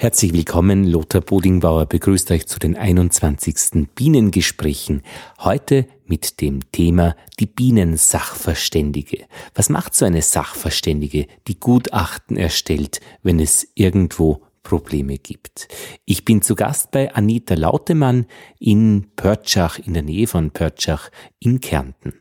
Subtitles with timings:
[0.00, 3.88] Herzlich willkommen, Lothar Bodingbauer begrüßt euch zu den 21.
[3.96, 5.02] Bienengesprächen.
[5.40, 9.24] Heute mit dem Thema die Bienensachverständige.
[9.56, 15.66] Was macht so eine Sachverständige, die Gutachten erstellt, wenn es irgendwo Probleme gibt?
[16.04, 18.26] Ich bin zu Gast bei Anita Lautemann
[18.60, 21.10] in Pörtschach, in der Nähe von Pörtschach
[21.40, 22.12] in Kärnten.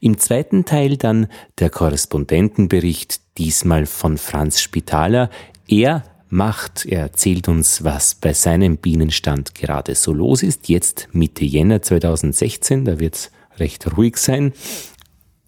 [0.00, 1.28] Im zweiten Teil dann
[1.60, 5.30] der Korrespondentenbericht, diesmal von Franz Spitaler.
[5.68, 6.02] Er
[6.32, 6.86] macht.
[6.86, 10.68] Er erzählt uns, was bei seinem Bienenstand gerade so los ist.
[10.68, 14.52] Jetzt Mitte Jänner 2016, da wird es recht ruhig sein.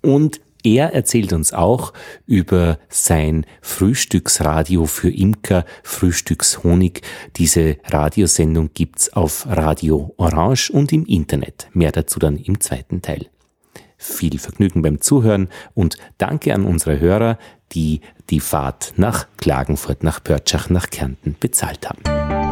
[0.02, 1.92] Und er erzählt uns auch
[2.26, 7.02] über sein Frühstücksradio für Imker, Frühstückshonig.
[7.36, 11.68] Diese Radiosendung gibt's auf Radio Orange und im Internet.
[11.74, 13.26] Mehr dazu dann im zweiten Teil.
[13.98, 17.38] Viel Vergnügen beim Zuhören und danke an unsere Hörer,
[17.72, 18.00] die
[18.30, 22.43] die Fahrt nach Klagenfurt, nach Pörtschach, nach Kärnten bezahlt haben.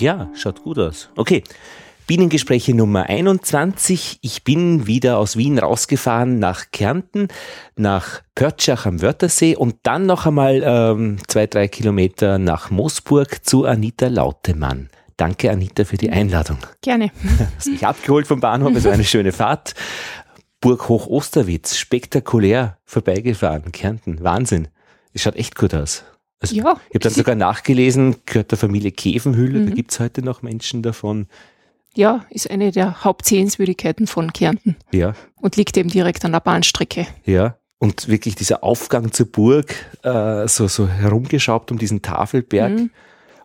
[0.00, 1.10] Ja, schaut gut aus.
[1.16, 1.42] Okay.
[2.06, 4.20] Bienengespräche Nummer 21.
[4.22, 7.28] Ich bin wieder aus Wien rausgefahren nach Kärnten,
[7.76, 13.66] nach Pörtschach am Wörthersee und dann noch einmal ähm, zwei, drei Kilometer nach Moosburg zu
[13.66, 14.88] Anita Lautemann.
[15.18, 16.58] Danke, Anita, für die Einladung.
[16.80, 17.10] Gerne.
[17.56, 19.74] Hast mich abgeholt vom Bahnhof, es war eine schöne Fahrt.
[20.60, 24.68] Burg Hoch Osterwitz, spektakulär vorbeigefahren, Kärnten, Wahnsinn.
[25.12, 26.04] Es schaut echt gut aus.
[26.40, 26.80] Also ja.
[26.88, 29.68] Ich habe dann sogar nachgelesen, gehört der Familie Käfenhülle, mhm.
[29.68, 31.26] da gibt es heute noch Menschen davon.
[31.94, 34.76] Ja, ist eine der Hauptsehenswürdigkeiten von Kärnten.
[34.92, 35.14] Ja.
[35.40, 37.06] Und liegt eben direkt an der Bahnstrecke.
[37.24, 37.56] Ja.
[37.78, 42.72] Und wirklich dieser Aufgang zur Burg, äh, so, so herumgeschraubt um diesen Tafelberg.
[42.72, 42.90] Mhm.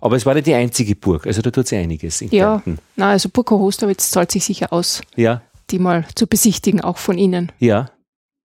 [0.02, 2.60] Aber es war nicht die einzige Burg, also da tut sich einiges in ja.
[2.60, 2.80] Kärnten.
[2.96, 5.02] Na, also Burg Hostowitz zahlt sich sicher aus.
[5.16, 5.42] Ja.
[5.70, 7.52] Die mal zu besichtigen, auch von Ihnen.
[7.60, 7.90] Ja.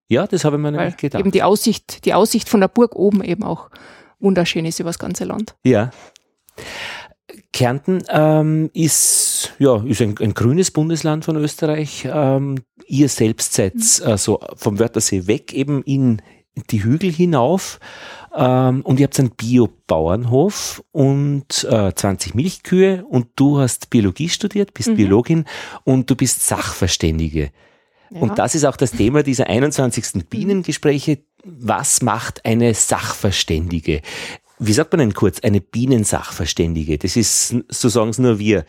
[0.09, 1.21] Ja, das habe ich mir nämlich gedacht.
[1.21, 3.71] Eben die Aussicht, die Aussicht von der Burg oben eben auch
[4.21, 5.56] wunderschön ist über das ganze Land.
[5.65, 5.91] Ja.
[7.53, 12.06] Kärnten ähm, ist, ja, ist ein, ein, grünes Bundesland von Österreich.
[12.11, 14.07] Ähm, ihr selbst seid mhm.
[14.07, 16.23] also vom Wörthersee weg, eben in
[16.71, 17.81] die Hügel hinauf.
[18.34, 24.75] Ähm, und ihr habt einen Bio-Bauernhof und äh, 20 Milchkühe und du hast Biologie studiert,
[24.75, 24.97] bist mhm.
[24.97, 25.45] Biologin
[25.84, 27.51] und du bist Sachverständige.
[28.11, 28.21] Ja.
[28.21, 30.15] Und das ist auch das Thema dieser 21.
[30.15, 30.21] Mhm.
[30.31, 34.03] Bienengespräche, was macht eine Sachverständige?
[34.59, 35.41] Wie sagt man denn kurz?
[35.41, 36.99] Eine Bienensachverständige.
[36.99, 38.65] Das ist, so sagen es nur wir.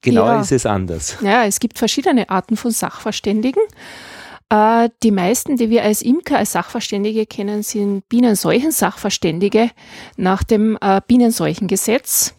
[0.00, 0.40] Genau ja.
[0.40, 1.16] ist es anders.
[1.20, 3.62] Ja, es gibt verschiedene Arten von Sachverständigen.
[4.48, 9.70] Äh, die meisten, die wir als Imker als Sachverständige kennen, sind Bienenseuchensachverständige
[10.16, 12.34] nach dem äh, Bienenseuchengesetz.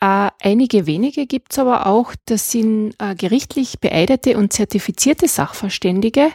[0.00, 6.30] Äh, einige wenige gibt es aber auch, das sind gerichtlich beeidete und zertifizierte Sachverständige.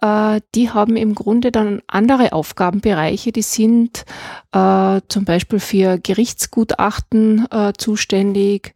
[0.00, 3.32] Äh, die haben im Grunde dann andere Aufgabenbereiche.
[3.32, 4.04] Die sind
[4.52, 8.74] äh, zum Beispiel für Gerichtsgutachten äh, zuständig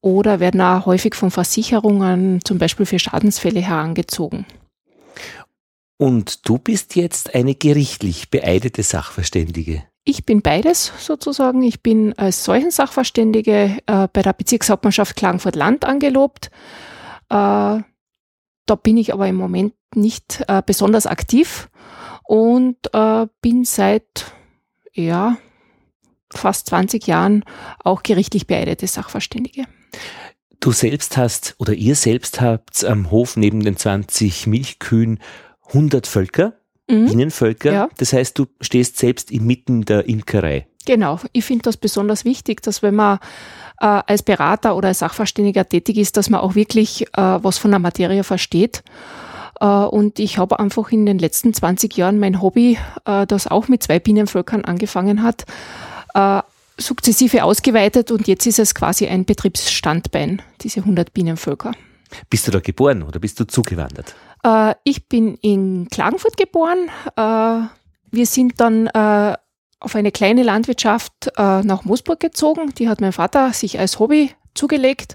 [0.00, 4.46] oder werden auch häufig von Versicherungen zum Beispiel für Schadensfälle herangezogen.
[5.98, 9.82] Und du bist jetzt eine gerichtlich beeidete Sachverständige.
[10.04, 11.62] Ich bin beides sozusagen.
[11.62, 16.50] Ich bin als solchen Sachverständige äh, bei der Bezirkshauptmannschaft Klagenfurt-Land angelobt.
[17.28, 17.80] Äh,
[18.68, 21.68] da bin ich aber im Moment nicht äh, besonders aktiv
[22.24, 24.32] und äh, bin seit
[24.92, 25.36] ja,
[26.32, 27.44] fast 20 Jahren
[27.82, 29.64] auch gerichtlich beeidete Sachverständige.
[30.60, 35.20] Du selbst hast oder ihr selbst habt am Hof neben den 20 Milchkühen
[35.68, 36.54] 100 Völker,
[36.88, 37.06] mhm.
[37.06, 37.72] Bienenvölker.
[37.72, 37.88] Ja.
[37.98, 40.66] Das heißt, du stehst selbst inmitten der Imkerei.
[40.86, 43.18] Genau, ich finde das besonders wichtig, dass wenn man
[43.80, 47.72] äh, als Berater oder als Sachverständiger tätig ist, dass man auch wirklich äh, was von
[47.72, 48.84] der Materie versteht.
[49.60, 53.68] Äh, und ich habe einfach in den letzten 20 Jahren mein Hobby, äh, das auch
[53.68, 55.44] mit zwei Bienenvölkern angefangen hat,
[56.14, 56.42] äh,
[56.78, 61.72] sukzessive ausgeweitet und jetzt ist es quasi ein Betriebsstandbein, diese 100 Bienenvölker.
[62.30, 64.14] Bist du da geboren oder bist du zugewandert?
[64.42, 66.88] Äh, ich bin in Klagenfurt geboren.
[67.16, 67.68] Äh,
[68.10, 69.34] wir sind dann äh,
[69.80, 72.72] auf eine kleine Landwirtschaft nach Moosburg gezogen.
[72.78, 75.14] Die hat mein Vater sich als Hobby zugelegt.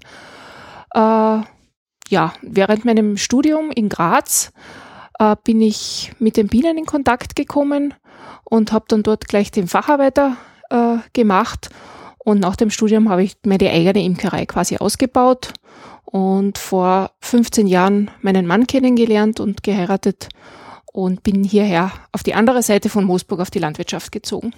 [2.11, 4.51] Ja, während meinem Studium in Graz
[5.17, 7.93] äh, bin ich mit den Bienen in Kontakt gekommen
[8.43, 10.35] und habe dann dort gleich den Facharbeiter
[10.69, 11.69] äh, gemacht
[12.17, 15.53] Und nach dem Studium habe ich meine eigene Imkerei quasi ausgebaut
[16.03, 20.27] und vor 15 Jahren meinen Mann kennengelernt und geheiratet
[20.91, 24.53] und bin hierher auf die andere Seite von Moosburg auf die Landwirtschaft gezogen.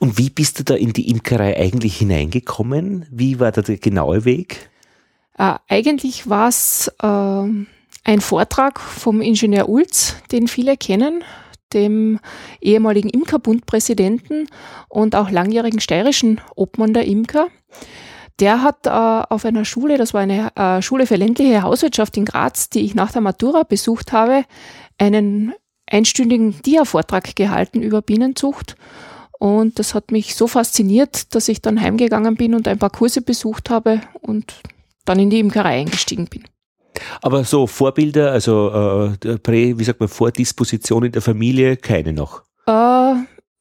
[0.00, 3.06] Und wie bist du da in die Imkerei eigentlich hineingekommen?
[3.12, 4.68] Wie war da der genaue Weg?
[5.38, 11.24] Äh, eigentlich war es äh, ein Vortrag vom Ingenieur Ulz, den viele kennen,
[11.72, 12.18] dem
[12.60, 14.48] ehemaligen Imkerbundpräsidenten
[14.88, 17.48] und auch langjährigen steirischen Obmann der Imker.
[18.40, 22.24] Der hat äh, auf einer Schule, das war eine äh, Schule für ländliche Hauswirtschaft in
[22.24, 24.44] Graz, die ich nach der Matura besucht habe,
[24.96, 25.52] einen
[25.90, 28.76] einstündigen Dia-Vortrag gehalten über Bienenzucht.
[29.38, 33.22] Und das hat mich so fasziniert, dass ich dann heimgegangen bin und ein paar Kurse
[33.22, 34.54] besucht habe und
[35.08, 36.44] dann in die Imkerei eingestiegen bin.
[37.22, 42.42] Aber so Vorbilder, also äh, Prä, wie sagt man, Vordisposition in der Familie, keine noch?
[42.66, 43.14] Äh,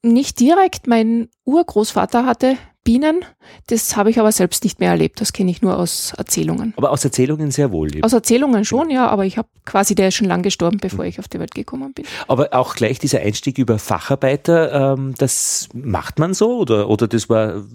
[0.03, 0.87] nicht direkt.
[0.87, 3.25] Mein Urgroßvater hatte Bienen.
[3.67, 5.19] Das habe ich aber selbst nicht mehr erlebt.
[5.19, 6.73] Das kenne ich nur aus Erzählungen.
[6.77, 7.89] Aber aus Erzählungen sehr wohl.
[8.01, 11.19] Aus Erzählungen schon, ja, aber ich habe quasi, der ist schon lange gestorben, bevor ich
[11.19, 12.05] auf die Welt gekommen bin.
[12.29, 17.27] Aber auch gleich dieser Einstieg über Facharbeiter, ähm, das macht man so oder, oder das
[17.27, 17.65] war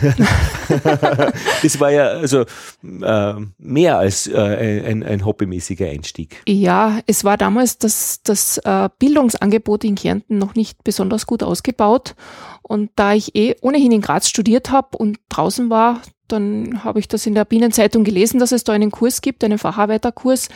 [1.62, 2.44] das war ja also
[2.82, 6.42] äh, mehr als äh, ein, ein hobbymäßiger Einstieg.
[6.46, 12.14] Ja, es war damals das, das äh, Bildungsangebot in Kärnten noch nicht besonders gut ausgebaut.
[12.62, 17.08] Und da ich eh ohnehin in Graz studiert habe und draußen war, dann habe ich
[17.08, 20.48] das in der Bienenzeitung gelesen, dass es da einen Kurs gibt, einen Facharbeiterkurs.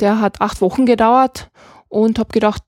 [0.00, 1.50] Der hat acht Wochen gedauert
[1.88, 2.62] und habe gedacht,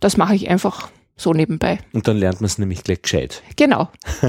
[0.00, 1.78] das mache ich einfach so nebenbei.
[1.92, 3.42] Und dann lernt man es nämlich gleich gescheit.
[3.56, 3.88] Genau.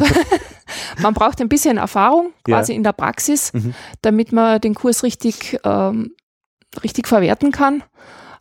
[0.99, 2.77] man braucht ein bisschen Erfahrung quasi ja.
[2.77, 3.73] in der Praxis, mhm.
[4.01, 6.11] damit man den Kurs richtig, ähm,
[6.83, 7.83] richtig verwerten kann.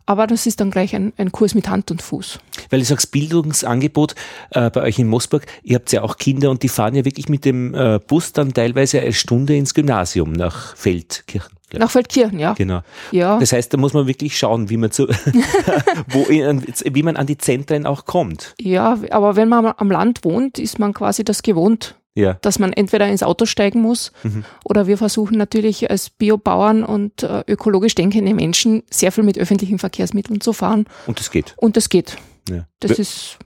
[0.05, 2.39] Aber das ist dann gleich ein, ein Kurs mit Hand und Fuß.
[2.69, 4.15] Weil du sagst, Bildungsangebot
[4.49, 7.29] äh, bei euch in Moosburg, ihr habt ja auch Kinder und die fahren ja wirklich
[7.29, 11.57] mit dem äh, Bus dann teilweise eine Stunde ins Gymnasium nach Feldkirchen.
[11.73, 12.53] Nach Feldkirchen, ja.
[12.53, 12.81] Genau.
[13.11, 13.39] Ja.
[13.39, 15.07] Das heißt, da muss man wirklich schauen, wie man zu,
[16.07, 18.53] wo, wie man an die Zentren auch kommt.
[18.59, 22.33] Ja, aber wenn man am Land wohnt, ist man quasi das gewohnt, ja.
[22.41, 24.43] dass man entweder ins Auto steigen muss mhm.
[24.63, 29.79] oder wir versuchen natürlich als Biobauern und äh, ökologisch denkende Menschen sehr viel mit öffentlichen
[29.79, 30.85] Verkehrsmitteln zu fahren.
[31.07, 31.53] Und das geht.
[31.57, 32.17] Und das geht.
[32.49, 32.67] Ja.
[32.79, 33.37] Das ist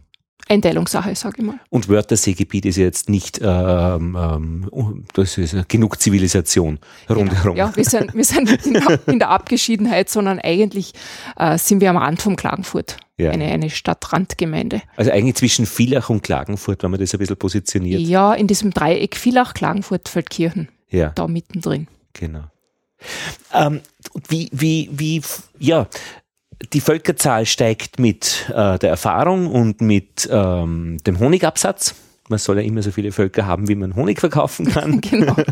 [0.47, 1.59] Einteilungssache, sage ich mal.
[1.69, 7.55] Und Wörtherseegebiet ist jetzt nicht, ähm, ähm, das ist genug Zivilisation rundherum.
[7.55, 7.55] Genau.
[7.55, 10.93] Ja, wir sind, wir sind in, der, in der Abgeschiedenheit, sondern eigentlich
[11.37, 12.97] äh, sind wir am Rand von Klagenfurt.
[13.17, 13.31] Ja.
[13.31, 14.81] Eine, eine Stadtrandgemeinde.
[14.97, 18.01] Also eigentlich zwischen Villach und Klagenfurt, wenn man das ein bisschen positioniert.
[18.01, 20.67] Ja, in diesem Dreieck Villach, Klagenfurt, Feldkirchen.
[20.89, 21.09] Ja.
[21.15, 21.87] Da mittendrin.
[22.13, 22.43] Genau.
[23.53, 23.81] Ähm,
[24.27, 25.21] wie, wie, wie,
[25.59, 25.87] ja,
[26.73, 31.95] die Völkerzahl steigt mit äh, der Erfahrung und mit ähm, dem Honigabsatz.
[32.27, 35.01] Man soll ja immer so viele Völker haben, wie man Honig verkaufen kann.
[35.01, 35.35] genau.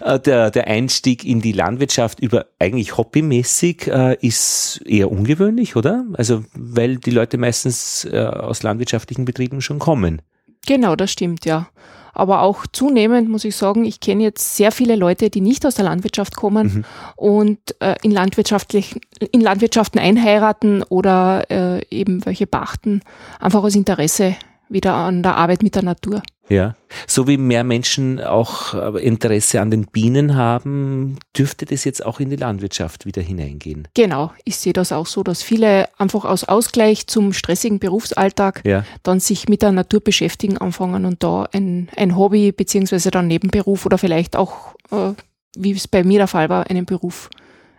[0.00, 6.04] Äh, der, der Einstieg in die Landwirtschaft über eigentlich hobbymäßig äh, ist eher ungewöhnlich, oder?
[6.14, 10.22] Also, weil die Leute meistens äh, aus landwirtschaftlichen Betrieben schon kommen.
[10.66, 11.68] Genau, das stimmt, ja
[12.12, 15.74] aber auch zunehmend muss ich sagen, ich kenne jetzt sehr viele Leute, die nicht aus
[15.74, 16.84] der Landwirtschaft kommen mhm.
[17.16, 19.00] und äh, in, landwirtschaftlichen,
[19.32, 23.00] in Landwirtschaften einheiraten oder äh, eben welche pachten,
[23.40, 24.36] einfach aus Interesse
[24.72, 26.22] wieder an der Arbeit mit der Natur.
[26.48, 26.74] Ja,
[27.06, 32.20] so wie mehr Menschen auch äh, Interesse an den Bienen haben, dürfte das jetzt auch
[32.20, 33.88] in die Landwirtschaft wieder hineingehen.
[33.94, 38.84] Genau, ich sehe das auch so, dass viele einfach aus Ausgleich zum stressigen Berufsalltag ja.
[39.02, 43.86] dann sich mit der Natur beschäftigen anfangen und da ein, ein Hobby beziehungsweise dann Nebenberuf
[43.86, 45.12] oder vielleicht auch, äh,
[45.56, 47.30] wie es bei mir der Fall war, einen Beruf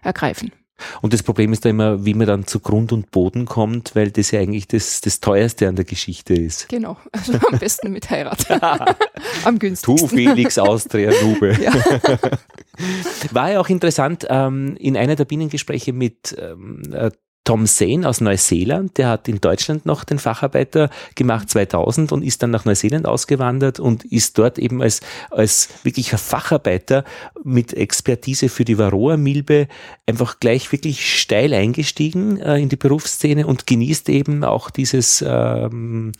[0.01, 0.51] ergreifen.
[1.01, 4.11] Und das Problem ist da immer, wie man dann zu Grund und Boden kommt, weil
[4.11, 6.69] das ja eigentlich das, das teuerste an der Geschichte ist.
[6.69, 8.45] Genau, also am besten mit Heirat.
[9.43, 10.07] am günstigsten.
[10.09, 11.57] Tu Felix Austria Nube.
[11.61, 11.73] Ja.
[13.31, 17.11] War ja auch interessant, ähm, in einer der Bienengespräche mit ähm, äh,
[17.43, 22.41] Tom Sane aus Neuseeland, der hat in Deutschland noch den Facharbeiter gemacht 2000 und ist
[22.41, 27.03] dann nach Neuseeland ausgewandert und ist dort eben als, als wirklicher Facharbeiter
[27.43, 29.67] mit Expertise für die Varroa-Milbe
[30.05, 36.13] einfach gleich wirklich steil eingestiegen äh, in die Berufsszene und genießt eben auch dieses ähm,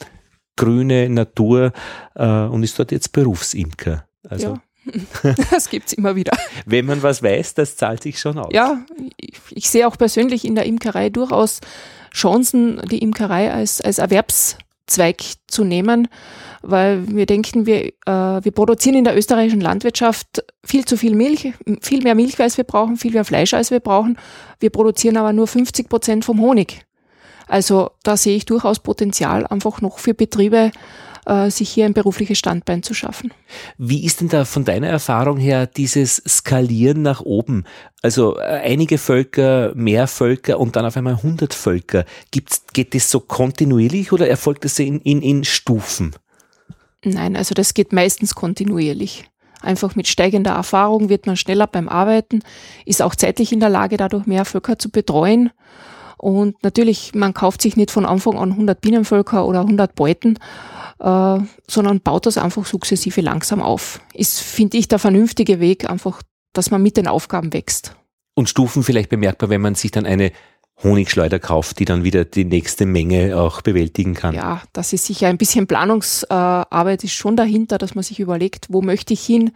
[0.58, 1.72] grüne Natur
[2.16, 4.06] äh, und ist dort jetzt Berufsimker.
[4.28, 4.62] Also ja.
[5.52, 6.38] Das gibt es immer wieder.
[6.66, 8.50] Wenn man was weiß, das zahlt sich schon aus.
[8.52, 8.84] Ja,
[9.18, 11.62] ich, ich sehe auch persönlich in der Imkerei durchaus
[12.14, 16.08] Chancen, die Imkerei als, als Erwerbszweig zu nehmen,
[16.62, 21.54] weil wir denken, wir, äh, wir produzieren in der österreichischen Landwirtschaft viel zu viel Milch,
[21.82, 24.18] viel mehr Milch, als wir brauchen, viel mehr Fleisch, als wir brauchen.
[24.60, 26.86] Wir produzieren aber nur 50 Prozent vom Honig.
[27.48, 30.72] Also da sehe ich durchaus Potenzial einfach noch für Betriebe,
[31.26, 33.34] äh, sich hier ein berufliches Standbein zu schaffen.
[33.78, 37.66] Wie ist denn da von deiner Erfahrung her dieses Skalieren nach oben?
[38.02, 42.06] Also äh, einige Völker, mehr Völker und dann auf einmal 100 Völker.
[42.32, 46.16] Gibt's, geht das so kontinuierlich oder erfolgt das in, in, in Stufen?
[47.04, 49.26] Nein, also das geht meistens kontinuierlich.
[49.62, 52.42] Einfach mit steigender Erfahrung wird man schneller beim Arbeiten,
[52.86, 55.52] ist auch zeitlich in der Lage, dadurch mehr Völker zu betreuen.
[56.18, 60.38] Und natürlich, man kauft sich nicht von Anfang an 100 Bienenvölker oder 100 Beuten,
[61.04, 64.00] äh, sondern baut das einfach sukzessive langsam auf.
[64.14, 66.22] Ist, finde ich, der vernünftige Weg, einfach,
[66.54, 67.96] dass man mit den Aufgaben wächst.
[68.36, 70.32] Und Stufen vielleicht bemerkbar, wenn man sich dann eine
[70.82, 74.34] Honigschleuder kauft, die dann wieder die nächste Menge auch bewältigen kann.
[74.34, 78.82] Ja, das ist sicher ein bisschen Planungsarbeit ist schon dahinter, dass man sich überlegt, wo
[78.82, 79.52] möchte ich hin,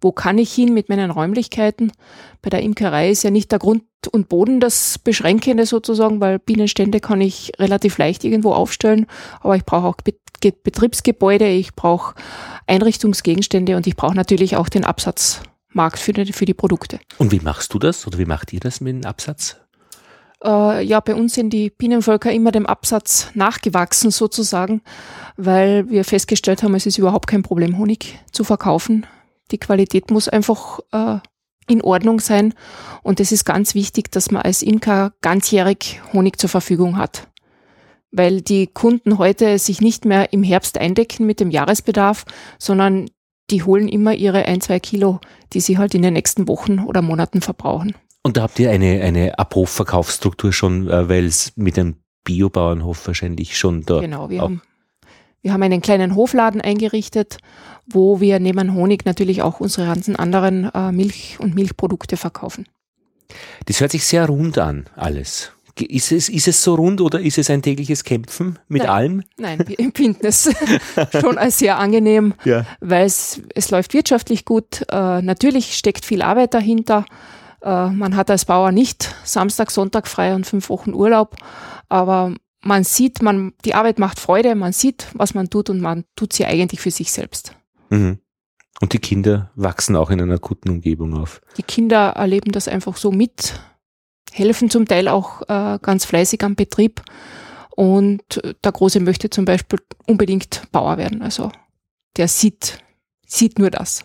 [0.00, 1.92] wo kann ich hin mit meinen Räumlichkeiten.
[2.40, 7.00] Bei der Imkerei ist ja nicht der Grund und Boden das Beschränkende sozusagen, weil Bienenstände
[7.00, 9.06] kann ich relativ leicht irgendwo aufstellen,
[9.40, 9.96] aber ich brauche auch
[10.50, 12.14] Betriebsgebäude, ich brauche
[12.66, 16.98] Einrichtungsgegenstände und ich brauche natürlich auch den Absatzmarkt für die, für die Produkte.
[17.18, 19.56] Und wie machst du das oder wie macht ihr das mit dem Absatz?
[20.44, 24.82] Äh, ja, bei uns sind die Bienenvölker immer dem Absatz nachgewachsen sozusagen,
[25.36, 29.06] weil wir festgestellt haben, es ist überhaupt kein Problem, Honig zu verkaufen.
[29.50, 31.18] Die Qualität muss einfach äh,
[31.68, 32.54] in Ordnung sein
[33.02, 37.28] und es ist ganz wichtig, dass man als Imker ganzjährig Honig zur Verfügung hat.
[38.12, 42.24] Weil die Kunden heute sich nicht mehr im Herbst eindecken mit dem Jahresbedarf,
[42.58, 43.08] sondern
[43.50, 45.20] die holen immer ihre ein, zwei Kilo,
[45.52, 47.94] die sie halt in den nächsten Wochen oder Monaten verbrauchen.
[48.22, 53.58] Und da habt ihr eine, eine Abrufverkaufsstruktur schon, äh, weil es mit dem Biobauernhof wahrscheinlich
[53.58, 54.00] schon da.
[54.00, 54.62] Genau, wir haben,
[55.42, 57.38] wir haben einen kleinen Hofladen eingerichtet,
[57.86, 62.66] wo wir neben Honig natürlich auch unsere ganzen anderen äh, Milch- und Milchprodukte verkaufen.
[63.66, 65.52] Das hört sich sehr rund an, alles.
[65.78, 68.90] Ist es, ist es so rund oder ist es ein tägliches Kämpfen mit Nein.
[68.90, 69.22] allem?
[69.38, 70.50] Nein, wir empfinden es
[71.20, 72.66] schon als sehr angenehm, Ja.
[72.80, 74.82] weil es, es läuft wirtschaftlich gut.
[74.90, 77.06] Äh, natürlich steckt viel Arbeit dahinter.
[77.62, 81.36] Äh, man hat als Bauer nicht Samstag, Sonntag frei und fünf Wochen Urlaub,
[81.88, 86.04] aber man sieht, man, die Arbeit macht Freude, man sieht, was man tut und man
[86.16, 87.56] tut sie eigentlich für sich selbst.
[87.90, 88.18] Mhm.
[88.80, 91.40] Und die Kinder wachsen auch in einer guten Umgebung auf.
[91.56, 93.60] Die Kinder erleben das einfach so mit,
[94.32, 97.02] helfen zum Teil auch äh, ganz fleißig am Betrieb
[97.76, 101.22] und der Große möchte zum Beispiel unbedingt Bauer werden.
[101.22, 101.50] Also
[102.16, 102.78] der sieht,
[103.26, 104.04] sieht nur das.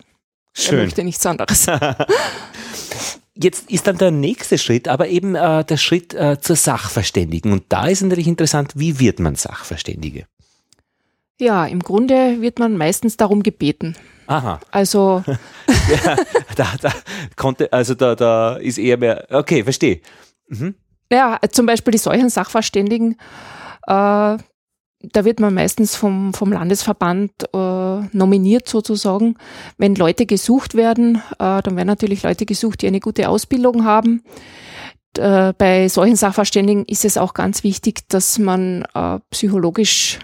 [0.66, 1.66] Er möchte nichts anderes.
[3.40, 7.52] Jetzt ist dann der nächste Schritt, aber eben äh, der Schritt äh, zur Sachverständigen.
[7.52, 10.26] Und da ist natürlich interessant, wie wird man Sachverständige?
[11.38, 13.96] Ja, im Grunde wird man meistens darum gebeten.
[14.26, 14.58] Aha.
[14.72, 15.22] Also
[16.04, 16.16] Ja,
[16.58, 16.92] da, da
[17.36, 20.00] konnte, also da, da ist eher mehr, okay, verstehe.
[20.48, 20.74] Mhm.
[21.10, 23.16] Ja, zum Beispiel die solchen Sachverständigen,
[23.86, 24.36] äh,
[25.00, 29.36] da wird man meistens vom, vom Landesverband äh, nominiert sozusagen.
[29.76, 34.24] Wenn Leute gesucht werden, äh, dann werden natürlich Leute gesucht, die eine gute Ausbildung haben.
[35.16, 40.18] Äh, bei solchen Sachverständigen ist es auch ganz wichtig, dass man äh, psychologisch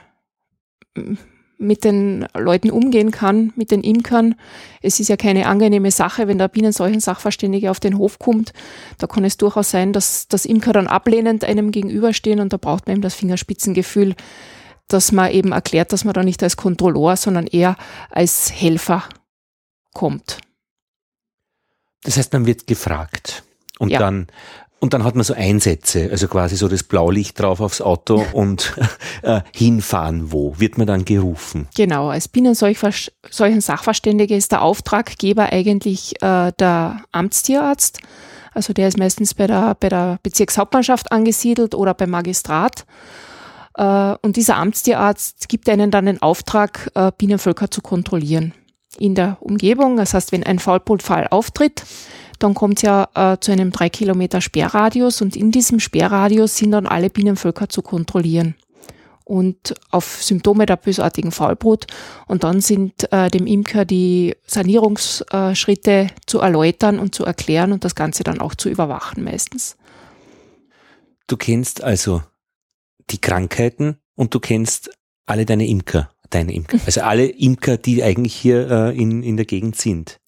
[1.65, 4.35] mit den Leuten umgehen kann, mit den Imkern.
[4.83, 8.53] Es ist ja keine angenehme Sache, wenn der Bienenseuchen-Sachverständige auf den Hof kommt.
[8.99, 12.87] Da kann es durchaus sein, dass das Imker dann ablehnend einem gegenüberstehen und da braucht
[12.87, 14.15] man eben das Fingerspitzengefühl,
[14.89, 17.77] dass man eben erklärt, dass man da nicht als Kontrolleur, sondern eher
[18.11, 19.03] als Helfer
[19.93, 20.39] kommt.
[22.03, 23.43] Das heißt, man wird gefragt.
[23.79, 23.99] Und Ja.
[23.99, 24.29] dann,
[24.85, 28.77] und dann hat man so Einsätze, also quasi so das Blaulicht drauf aufs Auto und
[29.23, 31.69] äh, hinfahren wo, wird man dann gerufen.
[31.75, 32.93] Genau, als Bienenseuchen
[33.61, 38.01] Sachverständige ist der Auftraggeber eigentlich äh, der Amtstierarzt.
[38.53, 42.85] Also der ist meistens bei der, bei der Bezirkshauptmannschaft angesiedelt oder beim Magistrat.
[43.79, 48.53] Äh, und dieser Amtstierarzt gibt einen dann den Auftrag, äh, Bienenvölker zu kontrollieren
[48.99, 49.97] in der Umgebung.
[49.97, 51.85] Das heißt, wenn ein Faulbrutfall auftritt,
[52.39, 56.73] dann kommt es ja äh, zu einem drei Kilometer Sperrradius und in diesem Sperrradius sind
[56.73, 58.55] dann alle Bienenvölker zu kontrollieren
[59.25, 61.87] und auf Symptome der bösartigen Faulbrut.
[62.27, 67.95] Und dann sind äh, dem Imker die Sanierungsschritte zu erläutern und zu erklären und das
[67.95, 69.77] Ganze dann auch zu überwachen meistens.
[71.27, 72.23] Du kennst also
[73.11, 74.91] die Krankheiten und du kennst
[75.27, 76.79] alle deine Imker, deine Imker.
[76.87, 80.21] Also alle Imker, die eigentlich hier äh, in, in der Gegend sind.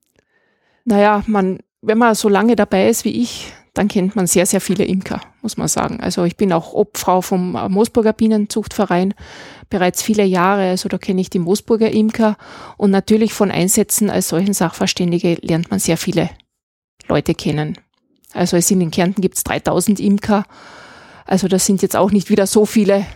[0.85, 4.61] Naja, man, wenn man so lange dabei ist wie ich, dann kennt man sehr, sehr
[4.61, 6.01] viele Imker, muss man sagen.
[6.01, 9.15] Also ich bin auch Obfrau vom äh, Moosburger Bienenzuchtverein
[9.69, 12.37] bereits viele Jahre, also da kenne ich die Moosburger Imker
[12.77, 16.31] und natürlich von Einsätzen als solchen Sachverständige lernt man sehr viele
[17.09, 17.79] Leute kennen.
[18.33, 20.45] Also es sind in Kärnten gibt es 3000 Imker,
[21.25, 23.07] also das sind jetzt auch nicht wieder so viele.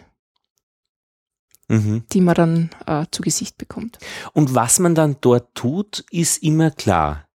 [1.68, 2.02] mhm.
[2.12, 3.98] die man dann äh, zu Gesicht bekommt.
[4.32, 7.29] Und was man dann dort tut, ist immer klar.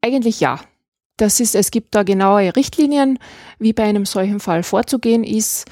[0.00, 0.60] Eigentlich ja.
[1.16, 3.18] Das ist, es gibt da genaue Richtlinien,
[3.58, 5.66] wie bei einem solchen Fall vorzugehen ist.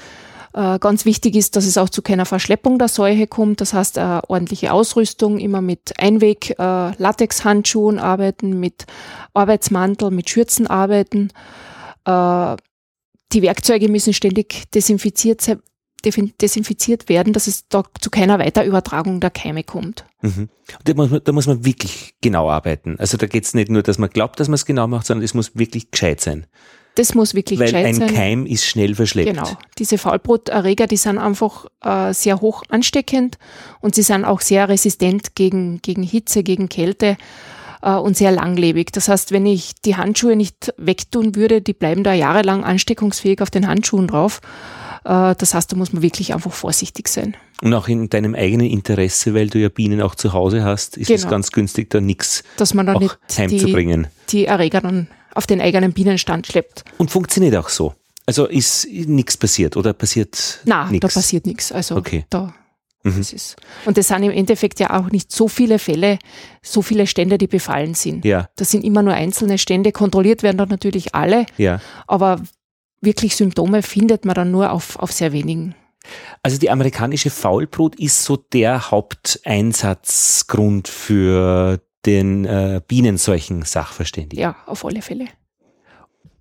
[0.53, 3.61] Äh, ganz wichtig ist, dass es auch zu keiner Verschleppung der Seuche kommt.
[3.61, 8.85] Das heißt, äh, ordentliche Ausrüstung, immer mit Einweg, äh, arbeiten, mit
[9.33, 11.29] Arbeitsmantel, mit Schürzen arbeiten.
[12.05, 12.55] Äh,
[13.33, 15.41] die Werkzeuge müssen ständig desinfiziert,
[16.03, 20.05] desinfiziert werden, dass es da zu keiner Weiterübertragung der Keime kommt.
[20.21, 20.49] Mhm.
[20.83, 22.97] Da, muss man, da muss man wirklich genau arbeiten.
[22.99, 25.23] Also da geht es nicht nur, dass man glaubt, dass man es genau macht, sondern
[25.23, 26.45] es muss wirklich gescheit sein.
[26.97, 28.13] Das muss wirklich Weil gescheit ein sein.
[28.13, 29.29] Keim ist schnell verschleppt.
[29.29, 29.47] Genau.
[29.77, 33.37] Diese Faulbruterreger, die sind einfach äh, sehr hoch ansteckend
[33.81, 37.17] und sie sind auch sehr resistent gegen, gegen Hitze, gegen Kälte
[37.83, 38.91] äh, und sehr langlebig.
[38.93, 43.51] Das heißt, wenn ich die Handschuhe nicht wegtun würde, die bleiben da jahrelang ansteckungsfähig auf
[43.51, 44.41] den Handschuhen drauf.
[45.05, 47.35] Äh, das heißt, da muss man wirklich einfach vorsichtig sein.
[47.61, 51.09] Und auch in deinem eigenen Interesse, weil du ja Bienen auch zu Hause hast, ist
[51.09, 51.31] es Genau.
[51.31, 54.07] ganz günstig, da nichts Dass man da auch nicht die, heimzubringen.
[54.29, 56.83] die Erreger dann auf den eigenen Bienenstand schleppt.
[56.97, 57.93] Und funktioniert auch so.
[58.25, 61.07] Also ist nichts passiert oder passiert Na, nichts?
[61.13, 61.71] da passiert nichts.
[61.71, 62.25] Also Okay.
[62.29, 62.53] da
[63.03, 63.17] Mhm.
[63.19, 63.55] das ist.
[63.85, 66.17] Und das sind im Endeffekt ja auch nicht so viele Fälle,
[66.61, 68.25] so viele Stände, die befallen sind.
[68.25, 69.91] Ja, Das sind immer nur einzelne Stände.
[69.93, 71.79] Kontrolliert werden dann natürlich alle, ja.
[72.07, 72.41] aber
[73.01, 75.75] wirklich Symptome findet man dann nur auf, auf sehr wenigen.
[76.41, 84.41] Also die amerikanische Faulbrut ist so der Haupteinsatzgrund für den äh, Bienenseuchen Sachverständigen.
[84.41, 85.25] Ja, auf alle Fälle.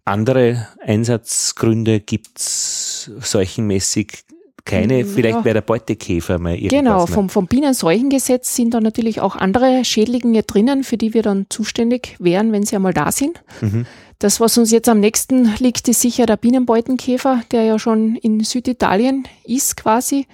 [0.05, 4.25] Andere Einsatzgründe gibt's seuchenmäßig
[4.67, 5.07] keine.
[5.07, 5.41] Vielleicht ja.
[5.41, 6.79] bei der Beutekäfer mal irgendwas.
[6.79, 11.47] Genau, vom, vom Bienenseuchengesetz sind da natürlich auch andere Schädlinge drinnen, für die wir dann
[11.49, 13.43] zuständig wären, wenn sie einmal da sind.
[13.63, 13.87] Mhm.
[14.19, 18.41] Das, was uns jetzt am nächsten liegt, ist sicher der Bienenbeutenkäfer, der ja schon in
[18.41, 20.27] Süditalien ist quasi.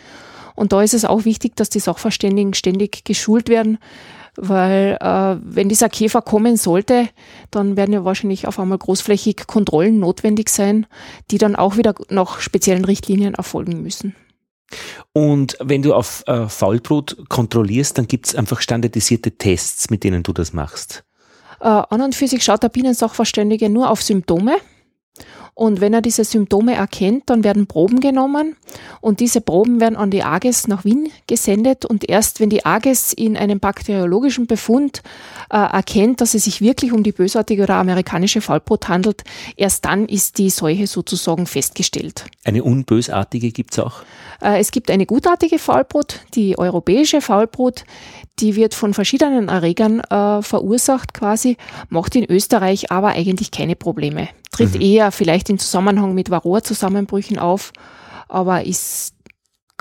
[0.55, 3.79] Und da ist es auch wichtig, dass die Sachverständigen ständig geschult werden,
[4.37, 7.09] weil äh, wenn dieser Käfer kommen sollte,
[7.51, 10.87] dann werden ja wahrscheinlich auf einmal großflächig Kontrollen notwendig sein,
[11.31, 14.14] die dann auch wieder nach speziellen Richtlinien erfolgen müssen.
[15.12, 20.33] Und wenn du auf äh, Faulbrut kontrollierst, dann gibt's einfach standardisierte Tests, mit denen du
[20.33, 21.05] das machst.
[21.61, 24.57] Äh, an und für sich schaut der Bienensachverständige nur auf Symptome.
[25.55, 28.57] Und wenn er diese Symptome erkennt, dann werden Proben genommen
[29.03, 33.12] und diese Proben werden an die AGES nach Wien gesendet und erst wenn die AGES
[33.12, 35.03] in einem bakteriologischen Befund
[35.51, 39.25] äh, erkennt, dass es sich wirklich um die bösartige oder amerikanische Faulbrot handelt,
[39.57, 42.25] erst dann ist die Seuche sozusagen festgestellt.
[42.45, 44.05] Eine unbösartige gibt's auch.
[44.41, 47.85] Äh, Es gibt eine gutartige Faulbrot, die europäische Faulbrot,
[48.38, 51.59] die wird von verschiedenen Erregern äh, verursacht quasi,
[51.91, 54.29] macht in Österreich aber eigentlich keine Probleme.
[54.53, 57.73] Tritt eher vielleicht in Zusammenhang mit Varroa-Zusammenbrüchen auf,
[58.29, 59.15] aber ist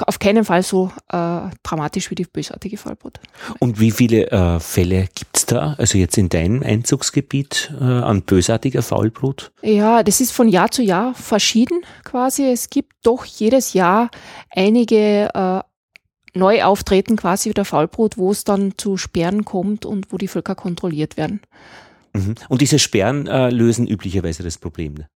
[0.07, 3.19] auf keinen Fall so äh, dramatisch wie die bösartige Faulbrot.
[3.59, 8.81] Und wie viele äh, Fälle gibt's da, also jetzt in deinem Einzugsgebiet, äh, an bösartiger
[8.81, 9.51] Faulbrut?
[9.61, 12.45] Ja, das ist von Jahr zu Jahr verschieden quasi.
[12.45, 14.09] Es gibt doch jedes Jahr
[14.49, 15.59] einige äh,
[16.33, 20.55] neu auftreten quasi der Faulbrut, wo es dann zu Sperren kommt und wo die Völker
[20.55, 21.41] kontrolliert werden.
[22.13, 22.35] Mhm.
[22.49, 24.93] Und diese Sperren äh, lösen üblicherweise das Problem.
[24.93, 25.09] ne?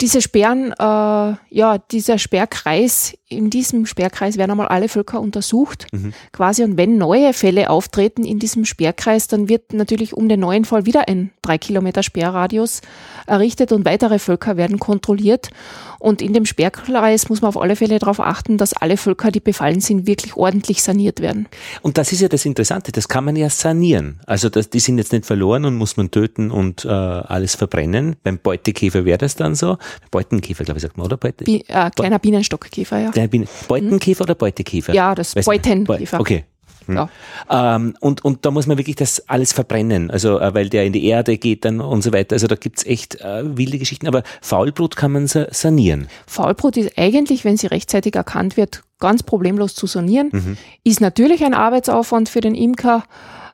[0.00, 6.12] Diese Sperren, äh, ja, dieser Sperrkreis, in diesem Sperrkreis werden einmal alle Völker untersucht, Mhm.
[6.32, 6.62] quasi.
[6.62, 10.86] Und wenn neue Fälle auftreten in diesem Sperrkreis, dann wird natürlich um den neuen Fall
[10.86, 12.80] wieder ein drei Kilometer Sperrradius
[13.26, 15.50] errichtet und weitere Völker werden kontrolliert.
[15.98, 19.40] Und in dem Sperrkreis muss man auf alle Fälle darauf achten, dass alle Völker, die
[19.40, 21.48] befallen sind, wirklich ordentlich saniert werden.
[21.82, 24.20] Und das ist ja das Interessante, das kann man ja sanieren.
[24.24, 28.16] Also das, die sind jetzt nicht verloren und muss man töten und äh, alles verbrennen.
[28.22, 29.76] Beim Beutekäfer wäre das dann so.
[30.10, 31.16] Beutenkäfer, glaube ich, sagt man, oder?
[31.16, 33.10] Beute, Bi äh, kleiner Bienenstockkäfer, ja.
[33.18, 34.94] Kleine Biene- Beutenkäfer oder Beutekäfer?
[34.94, 35.44] Ja, das Weiß.
[35.46, 36.18] Beutenkäfer.
[36.18, 36.44] Beut- Okay.
[36.86, 36.94] Hm.
[36.96, 37.08] Ja.
[37.50, 40.94] Ähm, und, und da muss man wirklich das alles verbrennen, also äh, weil der in
[40.94, 42.34] die Erde geht dann und so weiter.
[42.34, 46.08] Also da gibt's echt äh, wilde Geschichten, aber Faulbrut kann man sa sanieren.
[46.26, 50.30] Faulbrut ist eigentlich, wenn sie rechtzeitig erkannt wird, ganz problemlos zu sanieren.
[50.32, 50.56] Mhm.
[50.82, 53.04] Ist natürlich ein Arbeitsaufwand für den Imker,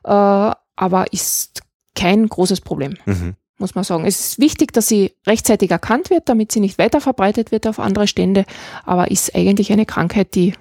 [0.05, 1.61] äh, aber ist
[1.93, 3.33] kein großes Problem, Mhm.
[3.57, 4.05] Muss man sagen.
[4.05, 7.79] Es ist wichtig, dass sie rechtzeitig erkannt wird, damit sie nicht weiter verbreitet wird auf
[7.79, 8.45] andere Stände,
[8.83, 10.53] aber ist eigentlich eine Krankheit, die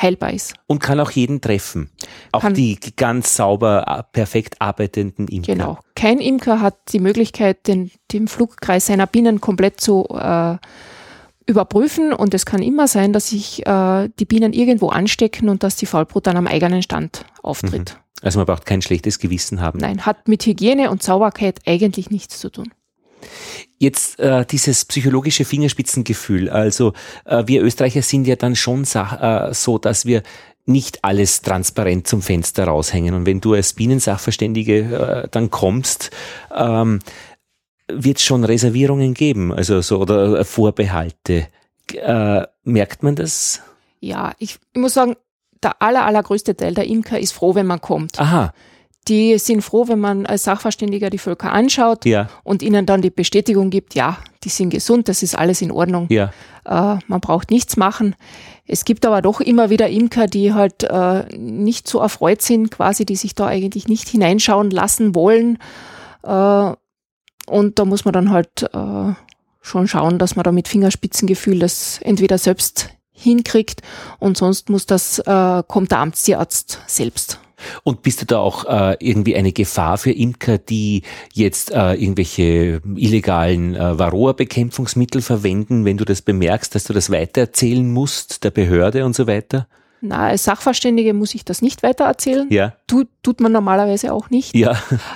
[0.00, 0.54] heilbar ist.
[0.66, 1.90] Und kann auch jeden treffen.
[2.32, 5.52] Auch Kann- die ganz sauber, äh, perfekt arbeitenden Imker.
[5.52, 5.78] Genau.
[5.94, 10.56] Kein Imker hat die Möglichkeit, den, den Flugkreis seiner Bienen komplett zu äh,
[11.46, 15.76] überprüfen und es kann immer sein, dass sich äh, die Bienen irgendwo anstecken und dass
[15.76, 17.98] die Faulbrut dann am eigenen Stand auftritt.
[18.22, 19.78] Also man braucht kein schlechtes Gewissen haben.
[19.78, 22.72] Nein, hat mit Hygiene und Sauberkeit eigentlich nichts zu tun.
[23.78, 26.48] Jetzt äh, dieses psychologische Fingerspitzengefühl.
[26.48, 26.92] Also
[27.24, 30.22] äh, wir Österreicher sind ja dann schon äh, so, dass wir
[30.66, 33.14] nicht alles transparent zum Fenster raushängen.
[33.14, 36.10] Und wenn du als Bienensachverständige äh, dann kommst,
[36.54, 37.00] ähm,
[37.88, 41.48] wird es schon Reservierungen geben, also so oder äh, Vorbehalte.
[41.92, 43.60] Äh, merkt man das?
[44.00, 45.16] Ja, ich, ich muss sagen,
[45.64, 48.20] der aller, allergrößte Teil der Imker ist froh, wenn man kommt.
[48.20, 48.52] Aha.
[49.08, 53.10] Die sind froh, wenn man als Sachverständiger die Völker anschaut Ja, und ihnen dann die
[53.10, 56.06] Bestätigung gibt, ja, die sind gesund, das ist alles in Ordnung.
[56.10, 56.30] ja,
[56.64, 58.16] Äh, man braucht nichts machen.
[58.66, 63.04] Es gibt aber doch immer wieder Imker, die halt äh, nicht so erfreut sind, quasi,
[63.04, 65.58] die sich da eigentlich nicht hineinschauen lassen wollen.
[66.22, 66.72] Äh,
[67.46, 69.12] und da muss man dann halt äh,
[69.60, 73.80] schon schauen, dass man da mit Fingerspitzengefühl das entweder selbst hinkriegt
[74.18, 77.40] und sonst muss das, äh, kommt der Amtstierarzt selbst.
[77.82, 82.82] Und bist du da auch äh, irgendwie eine Gefahr für Imker, die jetzt äh, irgendwelche
[82.96, 89.06] illegalen äh, Varroa-Bekämpfungsmittel verwenden, wenn du das bemerkst, dass du das weitererzählen musst, der Behörde
[89.06, 89.66] und so weiter?
[90.06, 92.46] Na, als Sachverständige muss ich das nicht weitererzählen.
[92.50, 94.54] Ja, Tut, tut man normalerweise auch nicht.
[94.54, 94.72] ja.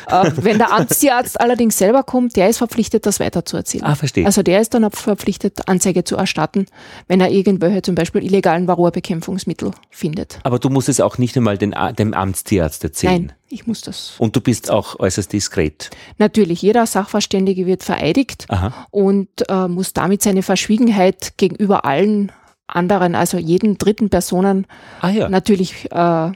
[0.09, 3.85] Äh, wenn der Amtstierarzt allerdings selber kommt, der ist verpflichtet, das weiterzuerzählen.
[3.85, 4.24] ah, verstehe.
[4.24, 6.64] Also der ist dann auch verpflichtet, Anzeige zu erstatten,
[7.07, 10.38] wenn er irgendwelche zum Beispiel illegalen Varroa-Bekämpfungsmittel findet.
[10.44, 13.27] Aber du musst es auch nicht einmal den, dem Amtstierarzt erzählen.
[13.27, 14.14] Nein, ich muss das.
[14.16, 15.90] Und du bist auch äußerst diskret.
[16.16, 18.87] Natürlich, jeder Sachverständige wird vereidigt Aha.
[18.90, 22.33] und äh, muss damit seine Verschwiegenheit gegenüber allen
[22.68, 24.66] anderen, also jeden dritten Personen,
[25.00, 25.28] Ah ja.
[25.28, 26.33] natürlich äh,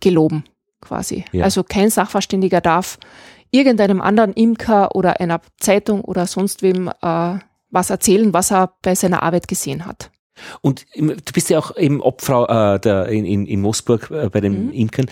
[0.00, 0.44] geloben,
[0.80, 1.24] quasi.
[1.32, 1.44] Ja.
[1.44, 2.98] Also kein Sachverständiger darf
[3.50, 7.38] irgendeinem anderen Imker oder einer Zeitung oder sonst wem äh,
[7.70, 10.10] was erzählen, was er bei seiner Arbeit gesehen hat.
[10.60, 14.66] Und du bist ja auch eben Obfrau äh, in, in, in Moosburg äh, bei den
[14.66, 14.72] Mhm.
[14.72, 15.06] Imkern.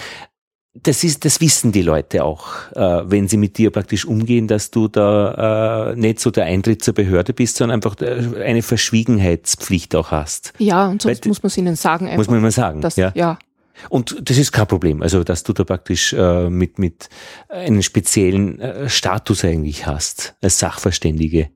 [0.83, 4.73] Das ist, das wissen die Leute auch, äh, wenn sie mit dir praktisch umgehen, dass
[4.73, 9.95] du da äh, nicht so der Eintritt zur Behörde bist, sondern einfach äh, eine Verschwiegenheitspflicht
[9.95, 10.53] auch hast.
[10.59, 12.07] Ja, und sonst Weil- muss man es ihnen sagen.
[12.07, 12.81] Einfach, Muss man immer sagen.
[12.81, 13.13] dass, ja.
[13.15, 13.39] ja.
[13.89, 15.03] Und das ist kein Problem.
[15.03, 17.09] Also, dass du da praktisch äh, mit, mit
[17.49, 21.51] einen speziellen äh, Status eigentlich hast, als Sachverständige.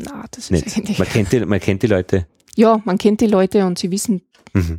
[0.00, 0.76] Na, das ist Nicht.
[0.76, 0.98] eigentlich.
[0.98, 2.26] Man kennt die, man kennt die Leute.
[2.56, 4.22] Ja, man kennt die Leute und sie wissen,
[4.54, 4.78] Mhm.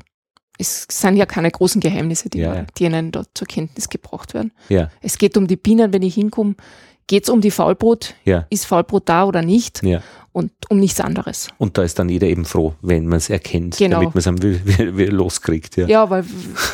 [0.60, 4.34] Es sind ja keine großen Geheimnisse, die, Ja, man, die ihnen dort zur Kenntnis gebracht
[4.36, 4.52] werden.
[4.68, 6.56] Ja, Es geht um die Bienen, wenn ich hinkomme.
[7.08, 8.14] Geht es um die Faulbrot?
[8.26, 9.82] ja, Ist Faulbrot da oder nicht?
[9.84, 10.02] ja.
[10.32, 11.48] Und um nichts anderes.
[11.58, 14.00] Und da ist dann jeder eben froh, wenn man es erkennt, Genau.
[14.04, 15.76] damit man es loskriegt.
[15.76, 15.88] Ja.
[15.88, 16.24] Ja, weil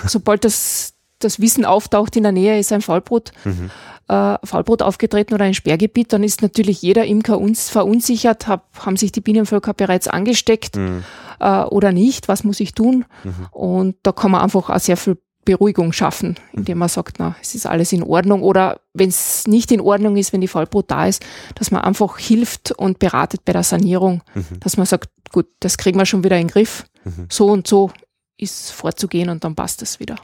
[0.08, 0.94] sobald das,
[1.26, 3.70] das Wissen auftaucht in der Nähe, ist ein Faulbrot, Mhm.
[4.08, 8.98] äh, Faulbrot aufgetreten oder ein Sperrgebiet, dann ist natürlich jeder Imker uns verunsichert, hab, haben
[8.98, 11.04] sich die Bienenvölker bereits angesteckt Mhm.
[11.40, 13.06] äh, oder nicht, was muss ich tun?
[13.52, 17.54] Und da kann man einfach auch sehr viel Beruhigung schaffen, indem man sagt, na, es
[17.54, 18.42] ist alles in Ordnung.
[18.42, 22.18] Oder wenn es nicht in Ordnung ist, wenn die Faulbrot da ist, dass man einfach
[22.18, 24.24] hilft und beratet bei der Sanierung,
[24.60, 26.86] dass man sagt, gut, das kriegen wir schon wieder in den Griff.
[27.30, 27.92] So und so
[28.38, 30.16] ist vorzugehen und dann passt es wieder.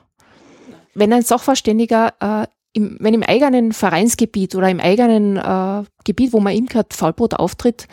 [0.94, 6.40] Wenn ein Sachverständiger, äh, im, wenn im eigenen Vereinsgebiet oder im eigenen äh, Gebiet, wo
[6.40, 7.88] man Imker Faulbrot auftritt,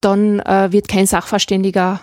[0.00, 2.00] dann äh, wird kein Sachverständiger,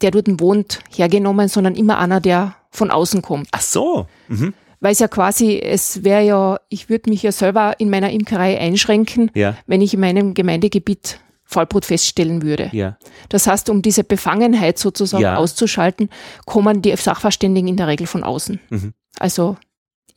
[0.00, 3.48] der dort wohnt, hergenommen, sondern immer einer, der von außen kommt.
[3.52, 4.06] Ach so.
[4.28, 4.54] Mhm.
[4.80, 8.58] Weil es ja quasi, es wäre ja, ich würde mich ja selber in meiner Imkerei
[8.60, 12.68] einschränken, Ja, wenn ich in meinem Gemeindegebiet Faulbrot feststellen würde.
[12.72, 12.96] ja.
[13.30, 15.36] Das heißt, um diese Befangenheit sozusagen Ja.
[15.36, 16.10] auszuschalten,
[16.46, 18.60] kommen die Sachverständigen in der Regel von außen.
[18.70, 18.92] Mhm.
[19.18, 19.56] Also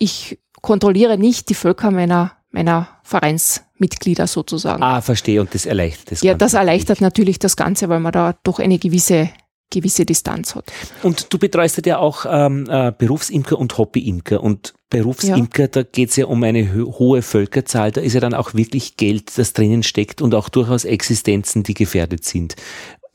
[0.02, 4.82] ich kontrolliere nicht die Völker meiner, meiner Vereinsmitglieder sozusagen.
[4.82, 5.40] Ah, verstehe.
[5.42, 8.60] Und das erleichtert das ja, Ganze das erleichtert natürlich das Ganze, weil man da doch
[8.60, 9.30] eine gewisse,
[9.70, 10.72] gewisse Distanz hat.
[11.04, 14.42] Und du betreust ja auch ähm, äh, Berufsimker und Hobbyimker.
[14.42, 17.92] Und Berufsimker, da geht's ja um eine ho hohe Völkerzahl.
[17.92, 21.76] Da ist ja dann auch wirklich Geld, das drinnen steckt und auch durchaus Existenzen, die
[21.76, 22.56] gefährdet sind.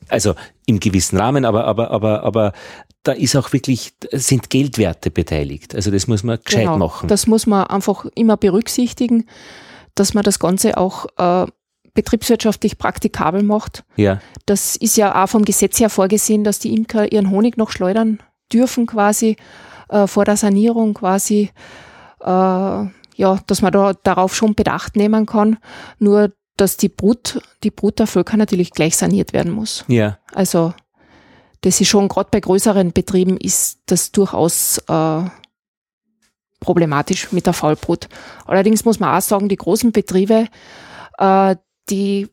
[0.07, 2.53] Also im gewissen Rahmen, aber, aber, aber, aber
[3.07, 5.73] da ist auch wirklich, sind Geldwerte beteiligt.
[5.73, 7.01] Also das muss man gescheit machen.
[7.01, 7.09] Genau.
[7.09, 9.27] Das muss man einfach immer berücksichtigen,
[9.95, 11.49] dass man das Ganze auch äh,
[11.93, 13.83] betriebswirtschaftlich praktikabel macht.
[13.95, 17.71] ja, Das ist ja auch vom Gesetz her vorgesehen, dass die Imker ihren Honig noch
[17.71, 18.19] schleudern
[18.51, 19.37] dürfen quasi
[19.89, 21.49] äh, vor der Sanierung quasi.
[22.21, 22.27] Äh,
[23.19, 25.57] ja, dass man da darauf schon Bedacht nehmen kann.
[25.97, 29.85] Nur, dass die Brut, die Brut der Völker natürlich gleich saniert werden muss.
[29.87, 30.73] ja, Also
[31.61, 35.21] das ist schon, gerade bei größeren Betrieben ist das durchaus äh,
[36.59, 38.07] problematisch mit der Faulbrut.
[38.45, 40.47] Allerdings muss man auch sagen, die großen Betriebe,
[41.17, 41.55] äh,
[41.89, 42.27] die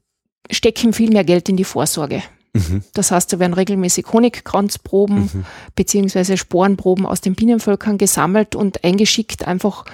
[0.50, 2.22] stecken viel mehr Geld in die Vorsorge.
[2.52, 2.82] mhm.
[2.92, 5.44] Das heißt, da werden regelmäßig Honigkranzproben Mhm.
[5.74, 9.84] beziehungsweise Sporenproben aus den Bienenvölkern gesammelt und eingeschickt, einfach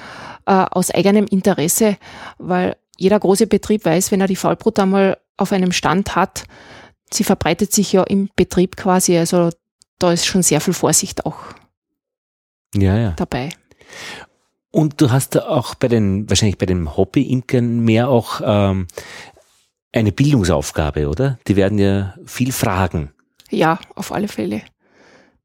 [0.47, 1.97] äh, aus eigenem Interesse,
[2.38, 6.45] weil jeder große Betrieb weiß, wenn er die Faulbrut einmal auf einem Stand hat,
[7.12, 9.51] sie verbreitet sich ja im Betrieb quasi, also
[9.99, 11.38] da ist schon sehr viel Vorsicht auch
[12.75, 13.11] ja, ja.
[13.12, 13.51] dabei.
[14.70, 18.87] Und du hast da auch bei den, wahrscheinlich bei den Hobby-Imkern mehr auch ähm,
[19.92, 21.38] eine Bildungsaufgabe, oder?
[21.49, 23.12] Die werden ja viel fragen.
[23.51, 24.62] Ja, auf alle Fälle.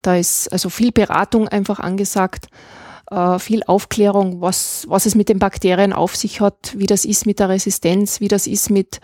[0.03, 2.47] Da ist also viel Beratung einfach angesagt,
[3.11, 7.25] äh, viel Aufklärung, was, was es mit den Bakterien auf sich hat, wie das ist
[7.25, 8.99] mit der Resistenz, wie das ist mit,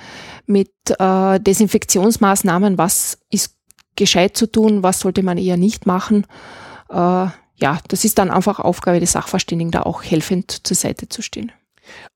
[0.45, 3.55] mit äh, Desinfektionsmaßnahmen, was ist
[3.95, 6.25] gescheit zu tun, was sollte man eher nicht machen.
[6.89, 7.27] Äh,
[7.61, 11.51] ja, das ist dann einfach Aufgabe des Sachverständigen, da auch helfend zur Seite zu stehen.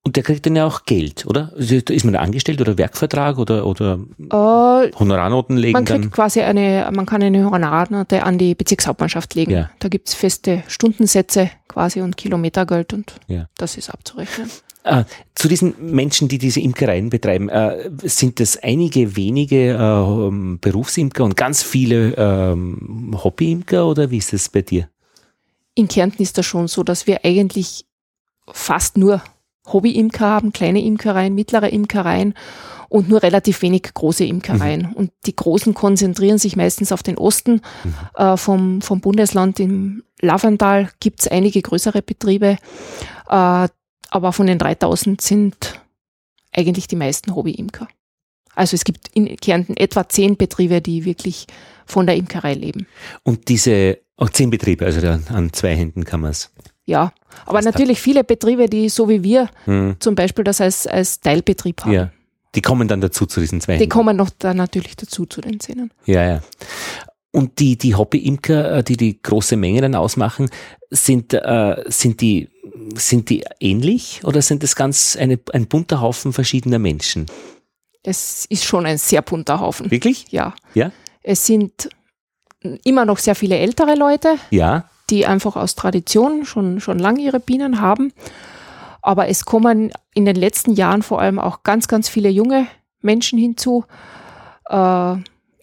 [0.03, 1.51] Und der kriegt dann ja auch Geld, oder?
[1.57, 6.11] Ist man da angestellt oder Werkvertrag oder, oder Äh, Honorarnoten legen man kriegt dann?
[6.11, 9.51] quasi eine, man kann eine Honorarnote an die Bezirkshauptmannschaft legen.
[9.51, 9.69] Ja.
[9.79, 13.49] Da gibt's feste Stundensätze quasi und Kilometergeld und Ja.
[13.57, 14.49] das ist abzurechnen.
[14.83, 21.23] Äh, zu diesen Menschen, die diese Imkereien betreiben, äh, sind das einige wenige äh, Berufsimker
[21.23, 24.87] und ganz viele ähm, Hobbyimker oder wie ist das bei dir?
[25.73, 27.85] In Kärnten ist das schon so, dass wir eigentlich
[28.51, 29.23] fast nur
[29.71, 32.33] Hobbyimker haben, kleine Imkereien, mittlere Imkereien
[32.89, 34.93] und nur relativ wenig große Imkereien.
[34.93, 37.61] Und die großen konzentrieren sich meistens auf den Osten
[38.15, 39.59] äh, vom, vom Bundesland.
[39.59, 42.57] Im Lavandal gibt's einige größere Betriebe,
[43.27, 43.67] äh,
[44.09, 45.81] aber von den 3000 sind
[46.53, 47.87] eigentlich die meisten Hobbyimker.
[48.53, 51.47] Also es gibt in Kärnten etwa zehn Betriebe, die wirklich
[51.85, 52.87] von der Imkerei leben.
[53.23, 56.51] Und diese auch zehn Betriebe, also an, an zwei Händen kann man es.
[56.85, 57.11] Ja,
[57.45, 61.19] aber Das natürlich viele Betriebe, die so wie wir Hm, zum Beispiel das als, als
[61.19, 61.91] Teilbetrieb haben.
[61.93, 62.11] ja.
[62.53, 65.59] Die kommen dann dazu zu diesen zwei Die kommen noch da natürlich dazu zu den
[65.59, 65.91] Zähnen.
[66.05, 66.39] Ja, ja.
[67.31, 70.49] Und die, die Hobbyimker, äh, die die große Menge dann ausmachen,
[70.89, 72.47] sind, äh, sind, die,
[72.95, 77.25] sind die ähnlich oder sind das ganz eine, ein bunter Haufen verschiedener Menschen?
[78.03, 79.91] Es ist schon ein sehr bunter Haufen.
[79.91, 80.27] Wirklich?
[80.29, 80.55] Ja.
[80.75, 80.93] Ja?
[81.23, 81.89] Es sind
[82.85, 84.89] immer noch sehr viele ältere Leute, Ja.
[85.09, 88.11] Die einfach aus Tradition schon, schon lange ihre Bienen haben.
[89.01, 92.67] Aber es kommen in den letzten Jahren vor allem auch ganz, ganz viele junge
[93.01, 93.85] Menschen hinzu.
[94.69, 95.15] Äh,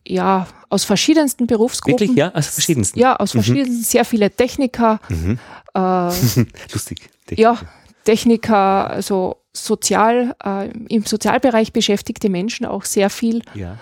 [0.07, 2.01] ja, aus verschiedensten Berufsgruppen.
[2.01, 2.17] Wirklich?
[2.17, 2.99] Ja, aus verschiedensten.
[2.99, 3.39] Ja, aus Mhm.
[3.43, 5.39] verschiedensten, sehr viele Techniker, Mhm.
[5.75, 5.79] äh,
[6.73, 7.11] Lustig.
[7.31, 7.59] ja,
[8.05, 13.77] Techniker, also sozial, äh, im Sozialbereich beschäftigte Menschen auch sehr viel, Ja.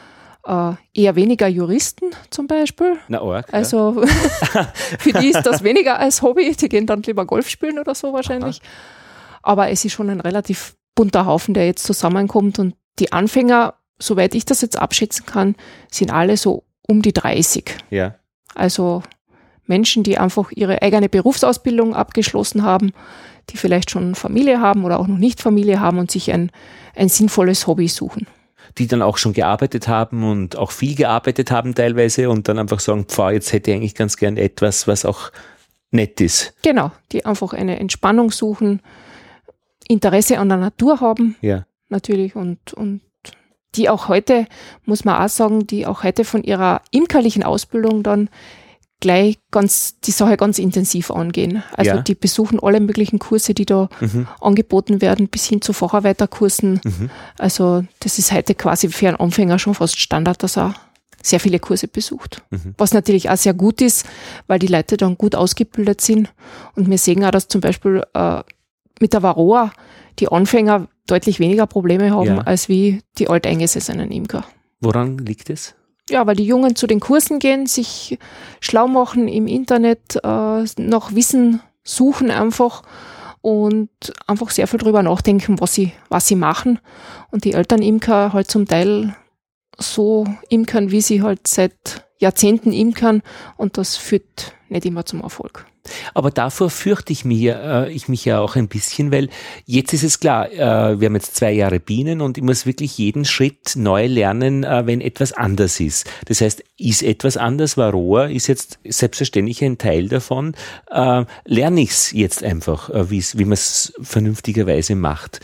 [0.50, 2.98] Äh, eher weniger Juristen zum Beispiel.
[3.08, 3.46] Na, arg.
[3.48, 3.54] ja.
[3.54, 4.02] Also
[4.98, 8.12] für die ist das weniger als Hobby, die gehen dann lieber Golf spielen oder so
[8.12, 8.60] wahrscheinlich.
[9.42, 14.34] Aber es ist schon ein relativ bunter Haufen, der jetzt zusammenkommt und die Anfänger, soweit
[14.34, 15.54] ich das jetzt abschätzen kann,
[15.90, 17.76] sind alle so um die 30.
[17.90, 18.16] Ja.
[18.54, 19.02] Also
[19.66, 22.92] Menschen, die einfach ihre eigene Berufsausbildung abgeschlossen haben,
[23.50, 26.50] die vielleicht schon Familie haben oder auch noch nicht Familie haben und sich ein,
[26.96, 28.26] ein sinnvolles Hobby suchen.
[28.78, 32.80] Die dann auch schon gearbeitet haben und auch viel gearbeitet haben teilweise und dann einfach
[32.80, 35.30] sagen, pfah, jetzt hätte ich eigentlich ganz gern etwas, was auch
[35.90, 36.54] nett ist.
[36.62, 38.80] Genau, die einfach eine Entspannung suchen,
[39.88, 41.66] Interesse an der Natur haben Ja.
[41.88, 43.00] natürlich und, und
[43.74, 44.46] die auch heute,
[44.84, 48.28] muss man auch sagen, die auch heute von ihrer imkerlichen Ausbildung dann
[49.00, 51.62] gleich ganz, die Sache ganz intensiv angehen.
[51.74, 52.02] Also Ja.
[52.02, 54.26] die besuchen alle möglichen Kurse, die da Mhm.
[54.40, 56.80] angeboten werden, bis hin zu Facharbeiterkursen.
[56.84, 57.10] Mhm.
[57.38, 60.74] Also das ist heute quasi für einen Anfänger schon fast Standard, dass er
[61.22, 62.42] sehr viele Kurse besucht.
[62.50, 62.74] Mhm.
[62.78, 64.06] Was natürlich auch sehr gut ist,
[64.46, 66.32] weil die Leute dann gut ausgebildet sind.
[66.76, 68.42] Und wir sehen auch, dass zum Beispiel äh,
[69.00, 69.72] mit der Varroa
[70.18, 72.38] die Anfänger deutlich weniger Probleme haben, Ja.
[72.42, 74.44] als wie die alteingesessenen Imker.
[74.80, 75.74] Woran liegt es?
[76.10, 78.18] Ja, weil die Jungen zu den Kursen gehen, sich
[78.60, 82.82] schlau machen im Internet, äh, nach Wissen suchen einfach
[83.42, 83.88] und
[84.26, 86.80] einfach sehr viel drüber nachdenken, was sie, was sie machen.
[87.30, 89.14] Und die Eltern Imker halt zum Teil
[89.78, 93.22] so imkern, wie sie halt seit Jahrzehnten imkern
[93.56, 95.66] und das führt nicht immer zum Erfolg.
[96.14, 99.28] Aber davor fürchte ich mich, ja, äh, ich mich ja auch ein bisschen, weil
[99.64, 102.98] jetzt ist es klar, äh, wir haben jetzt zwei Jahre Bienen und ich muss wirklich
[102.98, 106.08] jeden Schritt neu lernen, äh, wenn etwas anders ist.
[106.26, 110.54] Das heißt, ist etwas anders, Varroa ist jetzt selbstverständlich ein Teil davon,
[110.90, 115.40] äh, lerne ich es jetzt einfach, äh, wie man es vernünftigerweise macht.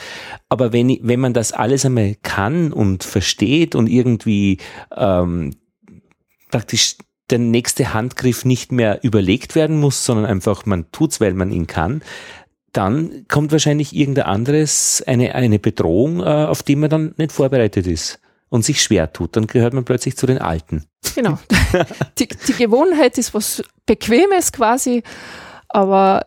[0.48, 4.58] Aber wenn, wenn man das alles einmal kann und versteht und irgendwie
[4.96, 5.52] ähm,
[6.50, 6.96] praktisch
[7.30, 11.66] der nächste Handgriff nicht mehr überlegt werden muss, sondern einfach man tut's, weil man ihn
[11.66, 12.02] kann,
[12.72, 17.86] dann kommt wahrscheinlich irgendein anderes, eine, eine Bedrohung, äh, auf die man dann nicht vorbereitet
[17.86, 19.36] ist und sich schwer tut.
[19.36, 20.84] Dann gehört man plötzlich zu den Alten.
[21.14, 21.38] Genau.
[22.18, 25.02] die, die Gewohnheit ist was Bequemes quasi,
[25.68, 26.26] aber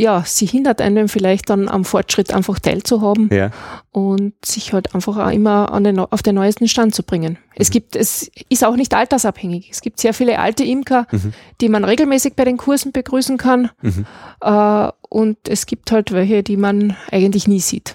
[0.00, 3.50] ja, sie hindert einen vielleicht dann am Fortschritt einfach teilzuhaben Ja.
[3.92, 7.38] und sich halt einfach auch immer den, auf den neuesten Stand zu bringen.
[7.54, 7.72] Es Mhm.
[7.72, 9.68] gibt, es ist auch nicht altersabhängig.
[9.70, 11.32] Es gibt sehr viele alte Imker, Mhm.
[11.60, 13.70] die man regelmäßig bei den Kursen begrüßen kann.
[13.82, 14.06] Mhm.
[14.40, 17.94] Äh, und es gibt halt welche, die man eigentlich nie sieht.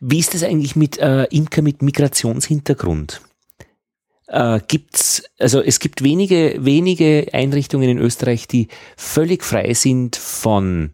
[0.00, 3.20] Wie ist es eigentlich mit äh, Imker mit Migrationshintergrund?
[4.28, 10.90] Äh, gibt's, also es gibt wenige, wenige Einrichtungen in Österreich, die völlig frei sind von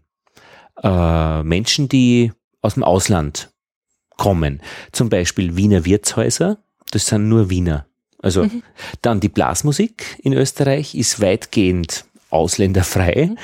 [0.82, 3.50] äh, Menschen, die aus dem Ausland
[4.16, 4.60] kommen.
[4.92, 6.58] Zum Beispiel Wiener Wirtshäuser,
[6.90, 7.86] das sind nur Wiener.
[8.22, 8.46] Also
[9.02, 13.34] dann die Blasmusik in Österreich ist weitgehend ausländerfrei.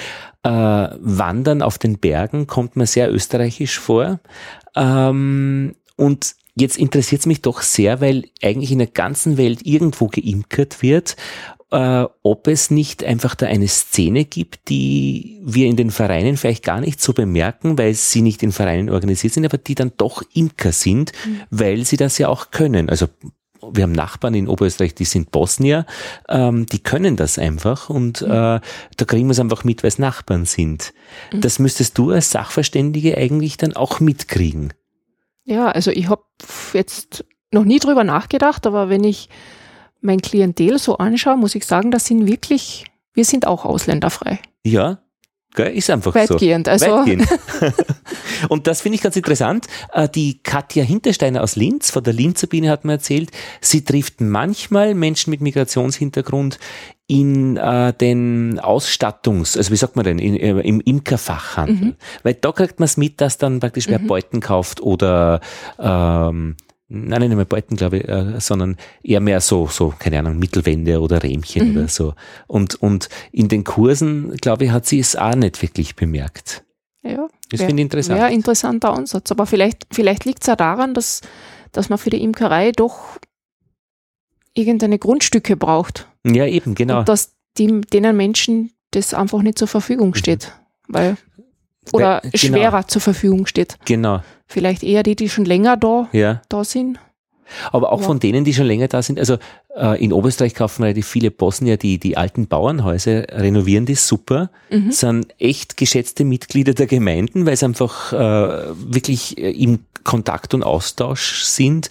[0.45, 4.21] Äh, Wandern auf den Bergen kommt mir sehr österreichisch vor.
[4.77, 10.09] Ähm, und jetzt interessiert es mich doch sehr, weil eigentlich in der ganzen Welt irgendwo
[10.09, 11.17] geimkert wird,
[11.71, 16.65] äh, ob es nicht einfach da eine Szene gibt, die wir in den Vereinen vielleicht
[16.65, 20.23] gar nicht so bemerken, weil sie nicht in Vereinen organisiert sind, aber die dann doch
[20.33, 21.13] Imker sind,
[21.51, 22.89] weil sie das ja auch können.
[22.89, 23.09] Also
[23.71, 25.85] wir haben Nachbarn in Oberösterreich, die sind Bosnier,
[26.29, 28.61] ähm, die können das einfach und äh, da
[29.07, 30.95] kriegen wir es einfach mit, weil es Nachbarn sind.
[31.41, 34.73] Das müsstest du als Sachverständige eigentlich dann auch mitkriegen.
[35.49, 36.23] Ja, also ich habe
[36.75, 39.31] jetzt noch nie drüber nachgedacht, aber wenn ich
[40.03, 42.85] mein Klientel so anschaue, muss ich sagen, das sind wirklich,
[43.15, 44.41] wir sind auch ausländerfrei.
[44.63, 44.99] Ja,
[45.55, 46.19] gell, ist einfach so.
[46.19, 46.69] Weitgehend.
[46.69, 47.27] Also Weitgehend.
[48.51, 49.67] Und das finde ich ganz interessant.
[49.95, 53.31] Äh, Die Katja Hintersteiner aus Linz, von der Linzer Biene hat mir erzählt,
[53.63, 56.59] sie trifft manchmal Menschen mit Migrationshintergrund
[57.09, 61.97] in äh, den Ausstattungs-, also wie sagt man denn, in, äh, im Imkerfachhandel.
[62.23, 65.41] Weil da kriegt man es mit, dass dann praktisch wer Beuten kauft oder
[65.81, 66.57] ähm,
[66.91, 71.03] Nein, nicht mehr Beuten, glaube ich, äh, sondern eher mehr so, so, keine Ahnung, Mittelwände
[71.03, 72.15] oder Rähmchen oder so.
[72.47, 76.65] Und, und in den Kursen, glaube ich, hat sie es auch nicht wirklich bemerkt.
[77.03, 78.21] ja, Das finde ich interessant.
[78.23, 79.31] Ein interessanter Ansatz.
[79.31, 81.21] Aber vielleicht, vielleicht liegt es ja daran, dass,
[81.73, 83.19] dass man für die Imkerei doch
[84.59, 86.09] irgendeine Grundstücke braucht.
[86.27, 87.01] Ja, eben, genau.
[87.01, 90.53] Und dass die, denen Menschen das einfach nicht zur Verfügung steht.
[90.89, 91.17] Weil,
[91.93, 92.37] oder Weil- genau.
[92.57, 93.79] schwerer zur Verfügung steht.
[93.87, 96.41] Genau, Vielleicht eher die, die schon länger da, ja.
[96.49, 96.99] da sind.
[97.73, 98.07] Aber auch Ja.
[98.07, 99.39] von denen, die schon länger da sind, also
[99.77, 104.91] äh, in Oberösterreich kaufen relativ viele Bosnier die, die alten Bauernhäuser, renovieren die super, Mhm.
[104.93, 108.17] sind echt geschätzte Mitglieder der Gemeinden, weil sie einfach äh,
[108.93, 111.89] wirklich äh, im Kontakt und Austausch sind.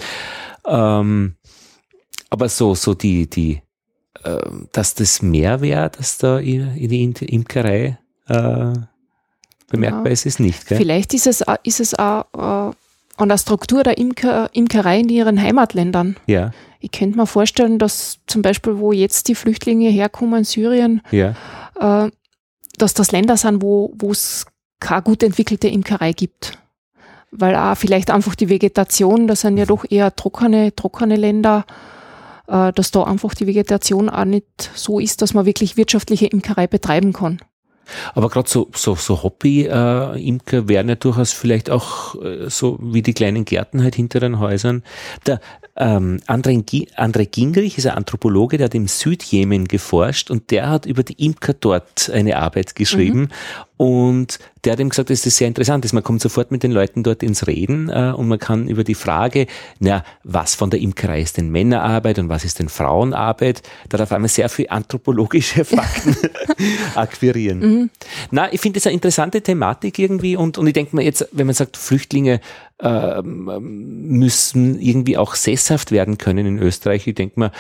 [0.67, 1.36] Ähm,
[2.29, 3.61] aber so, so die, die,
[4.23, 4.37] äh,
[4.71, 8.73] dass das mehr wäre, dass da in, in die Im- Imkerei äh,
[9.69, 10.11] bemerkbar Ja.
[10.11, 10.67] ist, ist nicht.
[10.67, 10.77] Gell?
[10.77, 12.73] Vielleicht ist es, auch- ist es auch äh,
[13.17, 16.15] an der Struktur der Imker, Imkerei in ihren Heimatländern.
[16.27, 21.33] Ja, Ich könnte mir vorstellen, dass zum Beispiel, wo jetzt die Flüchtlinge herkommen, Syrien, ja,
[21.79, 22.11] äh,
[22.77, 24.45] dass das Länder sind, wo wo es
[24.79, 26.59] keine gut entwickelte Imkerei gibt.
[27.31, 31.65] Weil auch vielleicht einfach die Vegetation, das sind ja doch eher trockene, trockene Länder,
[32.47, 36.67] äh, dass da einfach die Vegetation auch nicht so ist, dass man wirklich wirtschaftliche Imkerei
[36.67, 37.39] betreiben kann.
[38.13, 43.13] Aber gerade so, so, so Hobby-Imker wären ja durchaus vielleicht auch äh, so wie die
[43.13, 44.83] kleinen Gärten halt hinter den Häusern.
[45.25, 45.39] Der
[45.75, 46.63] ähm, André,
[46.95, 51.23] André Gingrich ist ein Anthropologe, der hat im Südjemen geforscht und der hat über die
[51.23, 53.29] Imker dort eine Arbeit geschrieben.
[53.77, 55.93] Und der hat ihm gesagt, dass das sehr interessant ist.
[55.93, 58.95] Man kommt sofort mit den Leuten dort ins Reden äh, und man kann über die
[58.95, 59.47] Frage,
[59.80, 64.12] na, was von der Imkerei ist denn Männerarbeit und was ist denn Frauenarbeit, da auf
[64.12, 66.17] einmal sehr viel anthropologische Fakten
[66.95, 67.89] akquirieren.
[68.30, 71.45] Na, ich finde das eine interessante Thematik irgendwie und, und ich denke mir jetzt, wenn
[71.45, 72.41] man sagt, Flüchtlinge
[72.82, 73.45] ähm,
[74.10, 77.51] müssen irgendwie auch sesshaft werden können in Österreich, ich denke mir,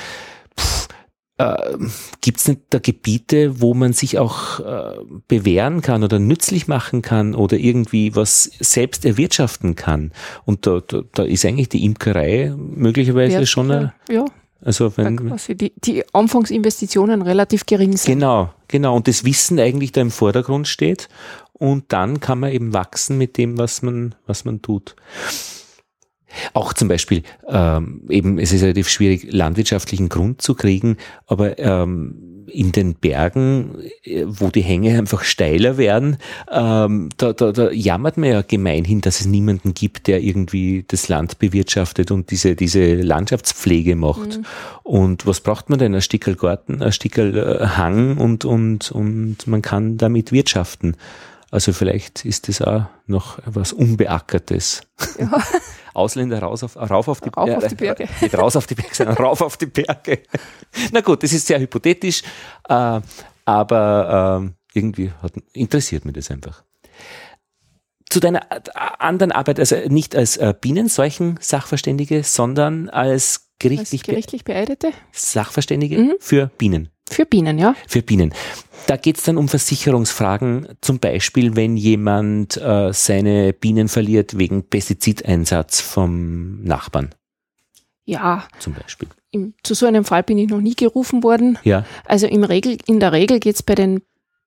[1.37, 1.77] äh,
[2.21, 4.97] gibt es nicht da Gebiete, wo man sich auch äh,
[5.27, 10.11] bewähren kann oder nützlich machen kann oder irgendwie was selbst erwirtschaften kann?
[10.45, 14.25] Und da, da, da ist eigentlich die Imkerei möglicherweise Wär- schon, eine, ja,
[14.61, 18.15] also wenn, quasi die, die Anfangsinvestitionen relativ gering sind.
[18.15, 18.95] Genau, genau.
[18.95, 21.09] Und das Wissen eigentlich da im Vordergrund steht.
[21.53, 24.95] Und dann kann man eben wachsen mit dem, was man, was man tut.
[26.53, 32.37] Auch zum Beispiel, ähm, eben, es ist relativ schwierig, landwirtschaftlichen Grund zu kriegen, aber ähm,
[32.47, 36.17] in den Bergen, äh, wo die Hänge einfach steiler werden,
[36.51, 41.07] ähm, da, da, da jammert man ja gemeinhin, dass es niemanden gibt, der irgendwie das
[41.07, 44.39] Land bewirtschaftet und diese, diese Landschaftspflege macht.
[44.83, 45.93] Und was braucht man denn?
[45.93, 50.95] Ein Stickel Garten, ein Stickel äh, Hang und, und, und man kann damit wirtschaften.
[51.51, 54.81] Also vielleicht ist das auch noch was Unbeackertes.
[55.19, 55.41] Ja.
[55.97, 58.03] Ausländer raus auf, rauf auf die, Rauf auf die Berge.
[58.03, 60.19] Äh, nicht raus auf die Berge, sondern rauf auf die Berge.
[60.91, 62.23] Na gut, das ist sehr hypothetisch,
[62.69, 63.01] äh,
[63.45, 66.63] aber äh, irgendwie hat, interessiert mich das einfach.
[68.09, 68.41] zu deiner
[68.99, 76.15] anderen Arbeit, also nicht als äh, Bienenseuchen-Sachverständige, sondern als gerichtlich, als gerichtlich beeidete Sachverständige mhm.
[76.19, 76.89] für Bienen.
[77.09, 77.75] Für Bienen, ja.
[77.87, 78.33] Für Bienen.
[78.87, 84.63] Da geht es dann um Versicherungsfragen, zum Beispiel, wenn jemand äh, seine Bienen verliert wegen
[84.63, 87.13] Pestizideinsatz vom Nachbarn.
[88.05, 88.47] Ja.
[88.59, 89.09] Zum Beispiel.
[89.31, 91.57] Im, zu so einem Fall bin ich noch nie gerufen worden.
[91.63, 91.85] Ja.
[92.05, 94.01] Also im Regel, in der Regel geht es bei den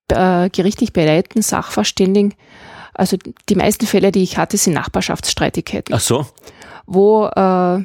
[0.08, 2.34] äh, gerichtlich bereiten Sachverständigen,
[2.94, 3.16] also
[3.48, 5.94] die meisten Fälle, die ich hatte, sind Nachbarschaftsstreitigkeiten.
[5.94, 6.26] Ach so.
[6.86, 7.84] Wo äh,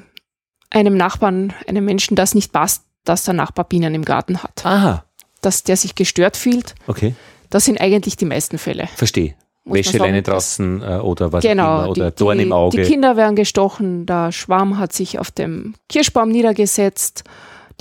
[0.69, 4.65] einem Nachbarn, einem Menschen das nicht passt, dass der Nachbar Bienen im Garten hat.
[4.65, 5.05] Aha.
[5.41, 6.75] Dass der sich gestört fühlt.
[6.87, 7.15] Okay.
[7.49, 8.87] Das sind eigentlich die meisten Fälle.
[8.95, 9.35] Verstehe.
[9.65, 12.77] Wäscheleine draußen äh, oder was genau, immer, oder die, Dorn im Auge.
[12.77, 17.23] Die Kinder werden gestochen, der Schwarm hat sich auf dem Kirschbaum niedergesetzt,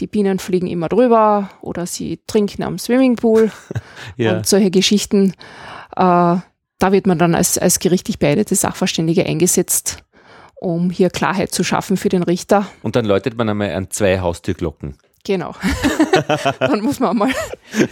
[0.01, 3.53] die Bienen fliegen immer drüber oder sie trinken am Swimmingpool
[4.17, 4.37] ja.
[4.37, 5.35] und solche Geschichten.
[5.95, 6.37] Äh,
[6.79, 9.99] da wird man dann als, als gerichtlich beeidete Sachverständige eingesetzt,
[10.55, 12.67] um hier Klarheit zu schaffen für den Richter.
[12.83, 14.97] Und dann läutet man einmal an zwei Haustürglocken.
[15.25, 15.55] Genau.
[16.61, 17.31] Dann muss man mal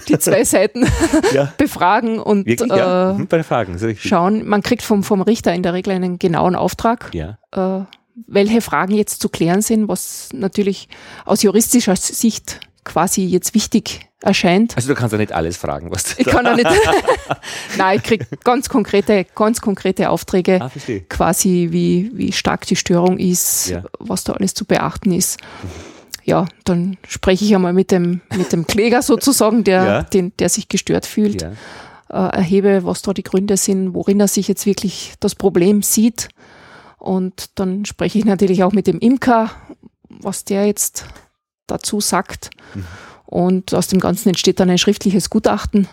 [0.07, 0.87] die zwei Seiten
[1.33, 1.53] ja.
[1.57, 3.13] befragen und Wirklich, ja.
[3.13, 4.47] äh, mhm, bei Fragen, schauen.
[4.47, 7.39] Man kriegt vom, vom Richter in der Regel einen genauen Auftrag, ja.
[7.53, 7.85] äh,
[8.27, 10.89] welche Fragen jetzt zu klären sind, was natürlich
[11.25, 14.77] aus juristischer Sicht quasi jetzt wichtig erscheint.
[14.77, 16.69] Also du kannst ja nicht alles fragen, was du Ich kann ja nicht.
[17.79, 20.71] Nein, ich kriege ganz konkrete, ganz konkrete Aufträge, ah,
[21.09, 23.85] quasi wie, wie stark die Störung ist, ja.
[23.99, 25.41] was da alles zu beachten ist.
[25.63, 25.92] Mhm
[26.25, 30.03] ja, dann spreche ich einmal mit dem, mit dem Kläger sozusagen, der, ja.
[30.03, 31.53] den, der sich gestört fühlt, ja.
[32.11, 36.29] äh, erhebe, was da die Gründe sind, worin er sich jetzt wirklich das Problem sieht.
[36.99, 39.51] Und dann spreche ich natürlich auch mit dem Imker,
[40.09, 41.07] was der jetzt
[41.67, 42.51] dazu sagt.
[42.75, 42.87] Mhm.
[43.27, 45.89] Und aus dem Ganzen entsteht dann ein schriftliches Gutachten,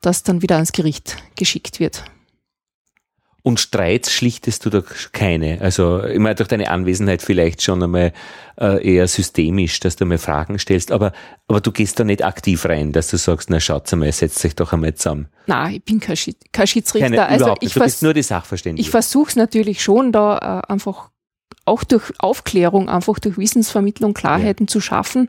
[0.00, 2.04] das dann wieder ans Gericht geschickt wird.
[3.42, 5.60] Und Streits schlichtest du doch keine.
[5.60, 8.12] Also immer durch deine Anwesenheit vielleicht schon einmal
[8.60, 11.12] äh, eher systemisch, dass du mal Fragen stellst, aber,
[11.48, 14.54] aber du gehst da nicht aktiv rein, dass du sagst, na schaut mal, setzt euch
[14.54, 15.28] doch einmal zusammen.
[15.46, 17.08] Nein, ich bin kein, Schi kein Schiedsrichter.
[17.08, 18.82] Keine, also ich du bist nur die Sachverständige.
[18.82, 21.10] Ich versuche es natürlich schon, da äh, einfach
[21.64, 24.70] auch durch Aufklärung, einfach durch Wissensvermittlung Klarheiten ja.
[24.70, 25.28] zu schaffen.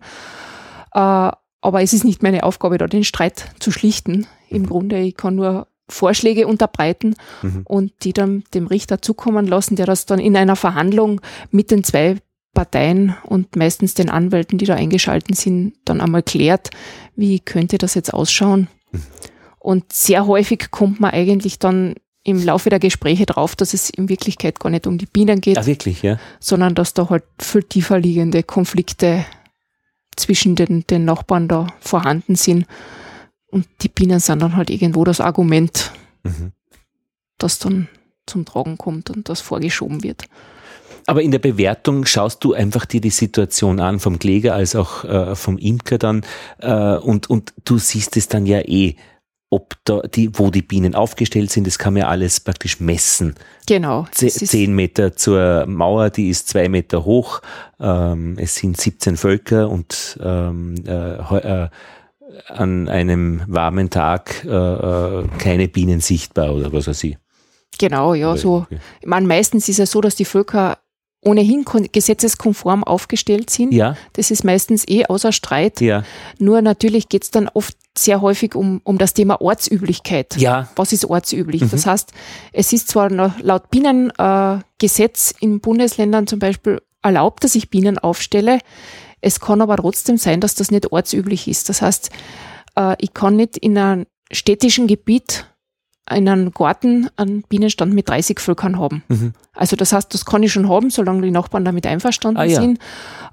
[0.93, 1.31] Äh,
[1.63, 4.27] aber es ist nicht meine Aufgabe, da den Streit zu schlichten.
[4.49, 4.67] Im mhm.
[4.67, 7.61] Grunde, ich kann nur Vorschläge unterbreiten mhm.
[7.65, 11.21] und die dann dem Richter zukommen lassen, der das dann in einer Verhandlung
[11.51, 12.17] mit den zwei
[12.53, 16.69] Parteien und meistens den Anwälten, die da eingeschalten sind, dann einmal klärt,
[17.15, 18.67] wie könnte das jetzt ausschauen.
[18.91, 19.01] Mhm.
[19.59, 24.09] Und sehr häufig kommt man eigentlich dann im Laufe der Gespräche drauf, dass es in
[24.09, 26.19] Wirklichkeit gar nicht um die Bienen geht, ah, wirklich, ja?
[26.39, 29.25] sondern dass da halt viel tiefer liegende Konflikte
[30.15, 32.65] zwischen den, den Nachbarn da vorhanden sind
[33.51, 35.91] und die Bienen sind dann halt irgendwo das Argument,
[36.23, 36.51] mhm.
[37.37, 37.87] das dann
[38.25, 40.25] zum Tragen kommt und das vorgeschoben wird.
[41.07, 45.03] Aber in der Bewertung schaust du einfach dir die Situation an, vom Kläger als auch
[45.03, 46.23] äh, vom Imker dann,
[46.59, 48.95] äh, und, und du siehst es dann ja eh,
[49.49, 53.35] ob da die, wo die Bienen aufgestellt sind, das kann man ja alles praktisch messen.
[53.67, 54.07] Genau.
[54.13, 57.41] Zehn Meter zur Mauer, die ist zwei Meter hoch.
[57.77, 61.69] Ähm, es sind 17 Völker und ähm, äh, äh,
[62.47, 67.17] an einem warmen Tag äh, äh, keine Bienen sichtbar oder was weiß ich.
[67.77, 68.67] Genau, ja, so.
[68.99, 70.77] Ich meine, meistens ist es so, dass die Völker
[71.23, 73.73] ohnehin gesetzeskonform aufgestellt sind.
[73.73, 73.95] Ja.
[74.13, 75.79] Das ist meistens eh außer Streit.
[75.79, 76.03] Ja.
[76.39, 80.37] Nur natürlich geht es dann oft sehr häufig um, um das Thema Ortsüblichkeit.
[80.37, 80.69] Ja.
[80.75, 81.61] Was ist ortsüblich?
[81.61, 81.69] Mhm.
[81.71, 82.11] Das heißt,
[82.53, 88.59] es ist zwar laut Bienengesetz äh, in Bundesländern zum Beispiel erlaubt, dass ich Bienen aufstelle.
[89.21, 91.69] Es kann aber trotzdem sein, dass das nicht ortsüblich ist.
[91.69, 92.09] Das heißt,
[92.75, 95.45] äh, ich kann nicht in einem städtischen Gebiet
[96.09, 99.03] in einem Garten einen Bienenstand mit 30 Völkern haben.
[99.07, 99.33] Mhm.
[99.53, 102.59] Also das heißt, das kann ich schon haben, solange die Nachbarn damit einverstanden ah, ja.
[102.59, 102.79] sind.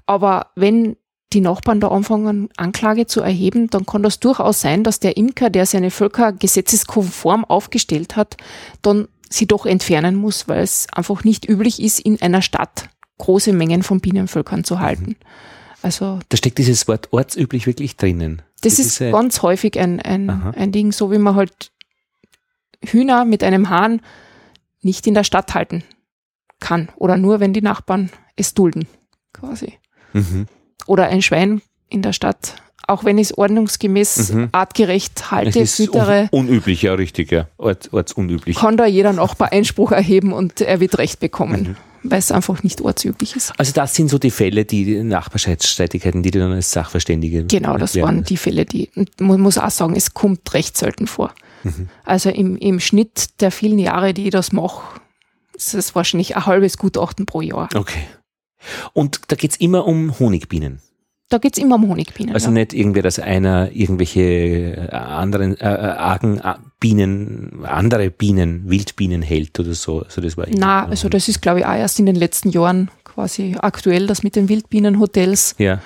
[0.05, 0.95] Aber wenn
[1.33, 5.49] die Nachbarn da anfangen, Anklage zu erheben, dann kann das durchaus sein, dass der Imker,
[5.49, 8.37] der seine Völker gesetzeskonform aufgestellt hat,
[8.81, 13.53] dann sie doch entfernen muss, weil es einfach nicht üblich ist, in einer Stadt große
[13.53, 15.09] Mengen von Bienenvölkern zu halten.
[15.09, 15.15] Mhm.
[15.81, 18.41] Also da steckt dieses Wort ortsüblich wirklich drinnen.
[18.61, 21.71] Das, das ist, ist ganz häufig ein, ein, ein Ding, so wie man halt
[22.83, 24.01] Hühner mit einem Hahn
[24.81, 25.83] nicht in der Stadt halten
[26.59, 28.87] kann oder nur, wenn die Nachbarn es dulden,
[29.33, 29.73] quasi.
[30.13, 30.47] Mhm.
[30.85, 32.55] Oder ein Schwein in der Stadt,
[32.87, 34.49] auch wenn ich es ordnungsgemäß mhm.
[34.51, 36.29] artgerecht halte, es ist füttere.
[36.31, 37.47] Un unüblich, ja, richtig, ja.
[37.57, 38.57] Ort, ortsunüblich.
[38.57, 41.61] Kann da jeder Nachbar Einspruch erheben und er wird Recht bekommen.
[41.61, 43.53] Mhm weil es einfach nicht ortsüblich ist.
[43.57, 47.45] Also das sind so die Fälle, die Nachbarschaftsstreitigkeiten, die du dann als Sachverständige.
[47.45, 48.89] Genau, das waren die Fälle, die,
[49.19, 51.33] man muss auch sagen, es kommt recht selten vor.
[51.63, 51.89] Mhm.
[52.05, 54.99] Also im, im Schnitt der vielen Jahre, die ich das mache,
[55.53, 57.69] ist es wahrscheinlich ein halbes Gutachten pro Jahr.
[57.75, 58.03] Okay.
[58.93, 60.81] Und da geht es immer um Honigbienen.
[61.29, 62.33] Da geht es immer um Honigbienen.
[62.33, 62.53] Also ja.
[62.53, 69.21] nicht irgendwie, dass einer irgendwelche äh, anderen äh, äh argen äh, Bienen, andere Bienen, Wildbienen
[69.21, 70.01] hält oder so.
[70.01, 72.89] Also das war Na, also das ist, glaube ich, auch erst in den letzten Jahren
[73.03, 75.55] quasi aktuell, das mit den Wildbienenhotels.
[75.59, 75.79] Ja.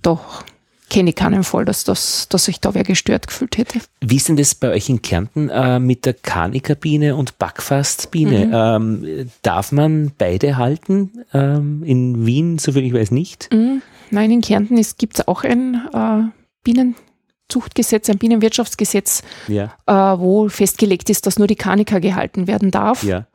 [0.00, 0.44] Doch
[0.88, 3.80] kenne ich keinen Fall, dass, das, dass sich da wer gestört gefühlt hätte.
[4.00, 8.46] Wie ist denn das bei euch in Kärnten äh, mit der Kanikerbine und Backfastbiene?
[8.46, 9.04] Mhm.
[9.04, 11.24] Ähm, darf man beide halten?
[11.34, 13.50] Ähm, in Wien, soviel ich weiß, nicht?
[13.52, 13.82] Mhm.
[14.10, 16.22] Nein, in Kärnten gibt es auch ein äh,
[16.64, 19.74] Bienenzuchtgesetz, ein Bienenwirtschaftsgesetz, ja.
[19.86, 23.02] äh, wo festgelegt ist, dass nur die Kaniker gehalten werden darf.
[23.02, 23.26] Ja.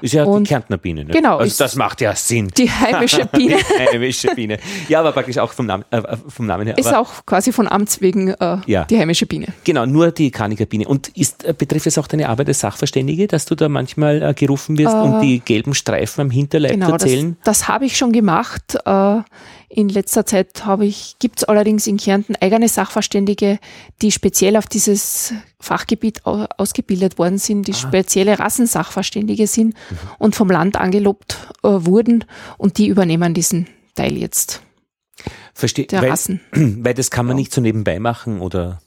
[0.00, 1.04] Ist ja und die Kärntner Biene.
[1.04, 1.12] Ne?
[1.12, 1.38] Genau.
[1.38, 2.48] Also das macht ja Sinn.
[2.56, 3.56] Die heimische Biene.
[3.56, 4.58] die heimische Biene.
[4.88, 6.78] Ja, aber praktisch auch vom Namen, äh, vom Namen her.
[6.78, 8.84] Ist auch quasi von Amts wegen äh, ja.
[8.84, 9.48] die heimische Biene.
[9.64, 10.86] Genau, nur die Kanikerbiene.
[10.86, 14.34] Und ist, äh, betrifft es auch deine Arbeit als Sachverständige, dass du da manchmal äh,
[14.34, 17.36] gerufen wirst, um die gelben Streifen am Hinterleib genau, zu erzählen?
[17.42, 18.78] Das, das habe ich schon gemacht.
[19.70, 23.58] In letzter Zeit habe ich, gibt es allerdings in Kärnten eigene Sachverständige,
[24.00, 27.76] die speziell auf dieses Fachgebiet ausgebildet worden sind, die ah.
[27.76, 29.96] spezielle Rassensachverständige sind mhm.
[30.18, 32.24] und vom Land angelobt äh, wurden
[32.56, 34.62] und die übernehmen diesen Teil jetzt.
[35.52, 35.86] Verstehe.
[35.86, 36.40] Der weil, Rassen.
[36.52, 37.40] Weil das kann man ja.
[37.40, 38.80] nicht so nebenbei machen oder?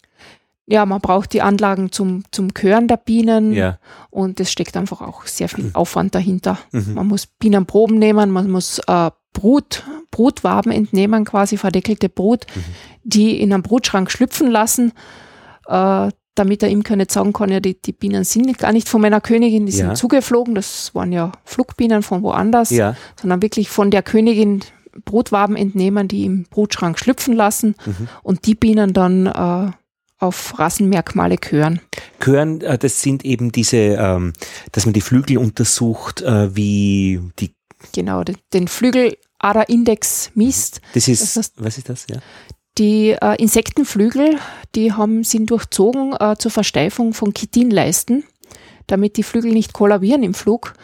[0.71, 3.77] Ja, man braucht die Anlagen zum, zum Kören der Bienen ja.
[4.09, 5.75] und es steckt einfach auch sehr viel mhm.
[5.75, 6.57] Aufwand dahinter.
[6.71, 6.93] Mhm.
[6.93, 12.63] Man muss Bienenproben nehmen, man muss äh, Brut, Brutwaben entnehmen, quasi verdeckelte Brut, mhm.
[13.03, 14.93] die in einem Brutschrank schlüpfen lassen,
[15.67, 19.01] äh, damit der Imker nicht sagen kann, ja, die, die Bienen sind gar nicht von
[19.01, 19.87] meiner Königin, die ja.
[19.87, 22.95] sind zugeflogen, das waren ja Flugbienen von woanders, ja.
[23.19, 24.61] sondern wirklich von der Königin
[25.05, 28.07] Brutwaben entnehmen, die im Brutschrank schlüpfen lassen mhm.
[28.23, 29.71] und die Bienen dann äh,
[30.21, 31.81] auf Rassenmerkmale Kören.
[32.19, 34.33] Kören, äh, das sind eben diese, ähm,
[34.71, 37.51] dass man die Flügel untersucht, äh, wie die
[37.95, 40.81] Genau, den Flügel-ADA-Index misst.
[40.93, 42.05] Das ist, das heißt, was ist das?
[42.07, 42.17] Ja.
[42.77, 44.37] Die äh, Insektenflügel,
[44.75, 48.23] die haben, sind durchzogen zur Versteifung von Chitinleisten,
[48.85, 50.75] damit die Flügel nicht kollabieren im Flug.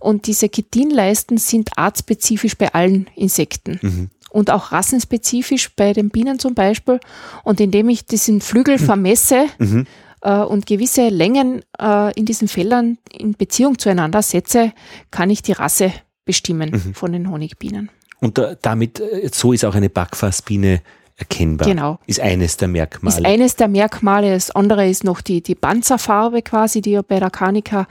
[0.00, 3.78] Und diese Chitinleisten sind artspezifisch bei allen Insekten.
[3.82, 4.10] Mhm.
[4.30, 7.00] Und auch rassenspezifisch bei den Bienen zum Beispiel.
[7.44, 9.86] Und indem ich diesen Flügel vermesse, mhm
[10.26, 14.72] äh, und gewisse Längen äh, in diesen Feldern in Beziehung zueinander setze,
[15.10, 15.92] kann ich die Rasse
[16.24, 16.94] bestimmen mhm.
[16.94, 17.90] von den Honigbienen.
[18.20, 20.82] Und da, damit, äh, so ist auch eine Backfassbiene
[21.16, 21.66] erkennbar.
[21.66, 21.98] Genau.
[22.06, 23.16] Ist eines der Merkmale.
[23.16, 24.32] Ist eines der Merkmale.
[24.32, 27.86] Das andere ist noch die, die Panzerfarbe quasi, die ja bei der Kanika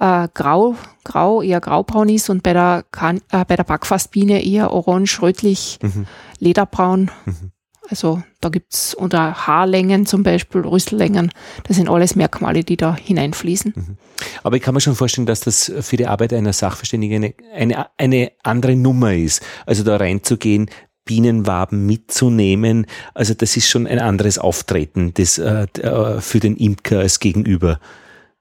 [0.00, 4.72] äh, grau, grau, eher graubraun ist und bei der, kan äh, bei der Backfassbiene eher
[4.72, 6.06] orange, rötlich, mhm.
[6.38, 7.10] lederbraun.
[7.26, 7.52] Mhm.
[7.90, 11.30] Also da gibt es unter Haarlängen zum Beispiel, Rüssellängen,
[11.64, 13.74] das sind alles Merkmale, die da hineinfließen.
[13.76, 13.96] Mhm.
[14.42, 17.86] Aber ich kann mir schon vorstellen, dass das für die Arbeit einer Sachverständigen eine, eine,
[17.98, 19.42] eine andere Nummer ist.
[19.66, 20.70] Also da reinzugehen,
[21.04, 27.00] Bienenwaben mitzunehmen, also das ist schon ein anderes Auftreten das, äh, äh, für den Imker
[27.00, 27.80] als Gegenüber.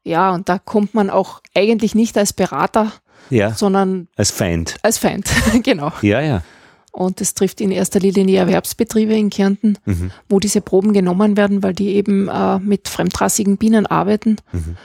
[0.03, 2.91] Ja, und da kommt man auch eigentlich nicht als Berater,
[3.29, 4.75] ja, sondern als Feind.
[4.81, 5.29] Als Feind,
[5.63, 5.91] genau.
[6.01, 6.43] Ja, ja.
[6.91, 10.11] Und das trifft in erster Linie die Erwerbsbetriebe in Kärnten, mhm.
[10.27, 14.75] wo diese Proben genommen werden, weil die eben äh, mit fremdrassigen Bienen arbeiten, mhm.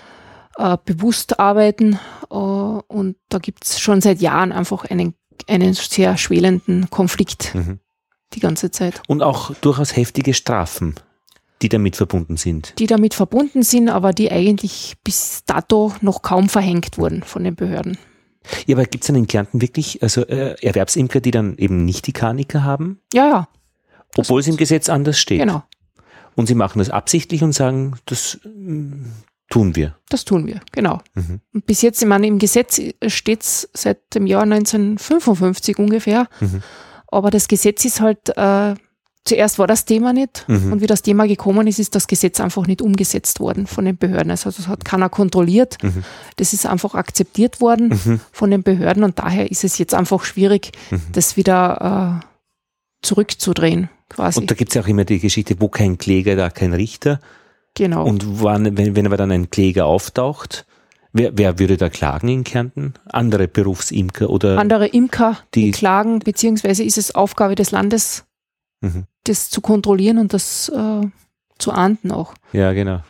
[0.57, 1.99] äh, bewusst arbeiten.
[2.31, 5.15] Äh, und da gibt es schon seit Jahren einfach einen,
[5.49, 7.81] einen sehr schwelenden Konflikt mhm.
[8.35, 9.03] die ganze Zeit.
[9.09, 10.95] Und auch durchaus heftige Strafen,
[11.63, 12.75] die damit verbunden sind.
[12.79, 17.55] Die damit verbunden sind, aber die eigentlich bis dato noch kaum verhängt wurden von den
[17.55, 17.99] Behörden.
[18.67, 22.07] Ja, aber gibt es dann in Kärnten wirklich also äh, Erwerbsimker, die dann eben nicht
[22.07, 23.01] die Karniker haben?
[23.13, 23.49] Ja, ja.
[24.17, 25.41] Obwohl es im Gesetz anders steht.
[25.41, 25.63] Genau.
[26.37, 29.07] Und sie machen das absichtlich und sagen, das mm,
[29.49, 29.97] tun wir.
[30.09, 31.01] Das tun wir, genau.
[31.15, 31.41] Mhm.
[31.53, 36.29] Und bis jetzt, ich meine, im Gesetz steht es seit dem Jahr 1955 ungefähr.
[36.41, 36.63] Mhm.
[37.09, 38.75] Aber das Gesetz ist halt äh,
[39.27, 40.73] zuerst war das Thema nicht mhm.
[40.73, 43.97] und wie das Thema gekommen ist, ist das Gesetz einfach nicht umgesetzt worden von den
[43.97, 44.31] Behörden.
[44.31, 45.83] Also das hat keiner kontrolliert.
[45.83, 46.05] Mhm.
[46.37, 48.21] Das ist einfach akzeptiert worden mhm.
[48.33, 51.03] von den Behörden und daher ist es jetzt einfach schwierig, mhm.
[51.13, 52.27] das wieder äh,
[53.03, 54.41] zurückzudrehen quasi.
[54.41, 57.21] Und da gibt es ja auch immer die Geschichte, wo kein Kläger, da kein Richter.
[57.77, 58.05] Genau.
[58.05, 60.67] Und wann, wenn, wenn aber dann ein Kläger auftaucht,
[61.13, 62.93] Wer, wer, würde da klagen in Kärnten?
[63.07, 64.59] Andere Berufsimker oder?
[64.59, 68.27] Andere Imker, die, die klagen, beziehungsweise ist es Aufgabe des Landes,
[68.83, 69.05] mhm.
[69.25, 71.07] das zu kontrollieren und das äh,
[71.59, 72.35] zu ahnden auch.
[72.53, 73.01] Ja, genau.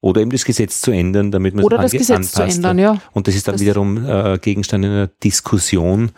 [0.00, 2.34] Oder eben das Gesetz zu ändern, damit man Oder das Gesetz anpasst.
[2.34, 2.98] zu ändern, ja.
[3.12, 6.12] Und das ist dann das wiederum äh, Gegenstand einer Diskussion,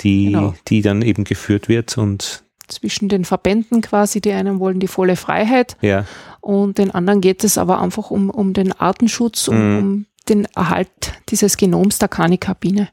[0.00, 0.54] die, genau.
[0.68, 4.20] die dann eben geführt wird und zwischen den Verbänden quasi.
[4.20, 6.04] Die einen wollen die volle Freiheit Ja.
[6.40, 9.78] und den anderen geht es aber einfach um, um den Artenschutz, um, Mhm.
[9.78, 10.88] um den Erhalt
[11.28, 12.88] dieses Genoms der Kanikabine.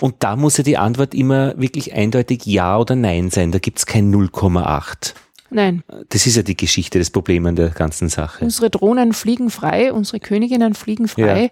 [0.00, 3.50] Und da muss ja die Antwort immer wirklich eindeutig Ja oder Nein sein.
[3.52, 5.14] Da gibt's kein 0,8.
[5.52, 8.44] Nein, Das ist ja die Geschichte, das Problem an der ganzen Sache.
[8.44, 11.42] unsere Drohnen fliegen frei, unsere Königinnen fliegen frei.
[11.44, 11.48] Ja.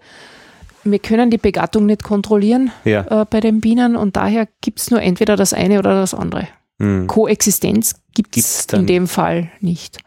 [0.84, 3.22] Wir können die Begattung nicht kontrollieren Ja.
[3.22, 6.46] äh, bei den Bienen und daher gibt es nur entweder das eine oder das andere.
[6.78, 7.06] Hm.
[7.06, 9.98] Koexistenz gibt es in dem Fall nicht.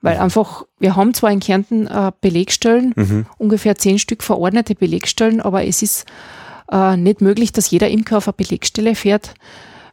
[0.00, 3.26] Weil einfach, wir haben zwar in Kärnten äh, Belegstellen, Mhm.
[3.36, 6.06] ungefähr zehn Stück verordnete Belegstellen, aber es ist
[6.70, 9.34] äh, nicht möglich, dass jeder Imker auf eine Belegstelle fährt,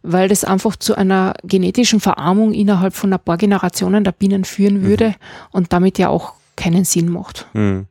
[0.03, 4.83] weil das einfach zu einer genetischen Verarmung innerhalb von ein paar Generationen der Bienen führen
[4.83, 5.15] würde
[5.51, 7.47] und damit ja auch keinen Sinn macht.
[7.53, 7.87] Hm.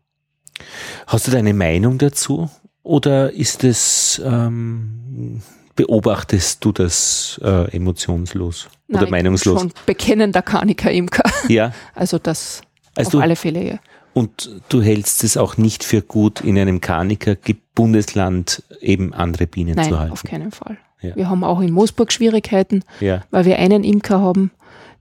[1.09, 2.49] Hast du da eine Meinung dazu?
[2.85, 5.41] Oder ist es, ähm,
[5.77, 9.61] beobachtest du das äh, emotionslos oder Nein, ich bin meinungslos?
[9.61, 11.25] Schon bekennender Kaniker-Imker.
[11.49, 11.73] Ja.
[11.95, 12.63] Also das
[12.97, 13.79] Also auf du, alle Fälle, ja.
[14.13, 19.89] und du hältst es auch nicht für gut, in einem Kaniker-Bundesland eben andere Bienen Nein,
[19.91, 20.13] zu halten.
[20.13, 20.79] auf keinen Fall.
[21.03, 21.17] Ja.
[21.17, 24.51] Wir haben auch in Moosburg Schwierigkeiten, Ja, weil wir einen Imker haben,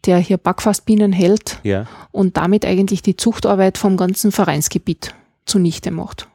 [0.05, 1.87] der hier Backfastbienen hält ja.
[2.11, 5.15] und damit eigentlich die Zuchtarbeit vom ganzen Vereinsgebiet
[5.45, 6.27] zunichte macht.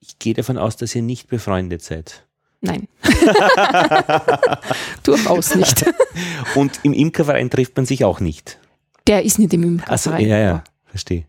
[0.00, 2.26] Ich gehe davon aus, dass ihr nicht befreundet seid.
[2.62, 2.88] Nein.
[5.02, 5.84] Durchaus nicht.
[6.54, 8.58] Und im Imkerverein trifft man sich auch nicht.
[9.06, 10.28] Der ist nicht im Also Imkerverein.
[10.28, 11.24] ja, ja, verstehe.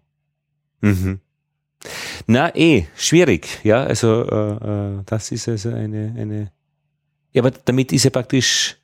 [0.82, 1.20] Mhm.
[2.28, 6.52] Na, eh, schwierig, ja, also äh, äh, das ist also eine, eine,
[7.34, 8.78] ja, aber damit ist ja praktisch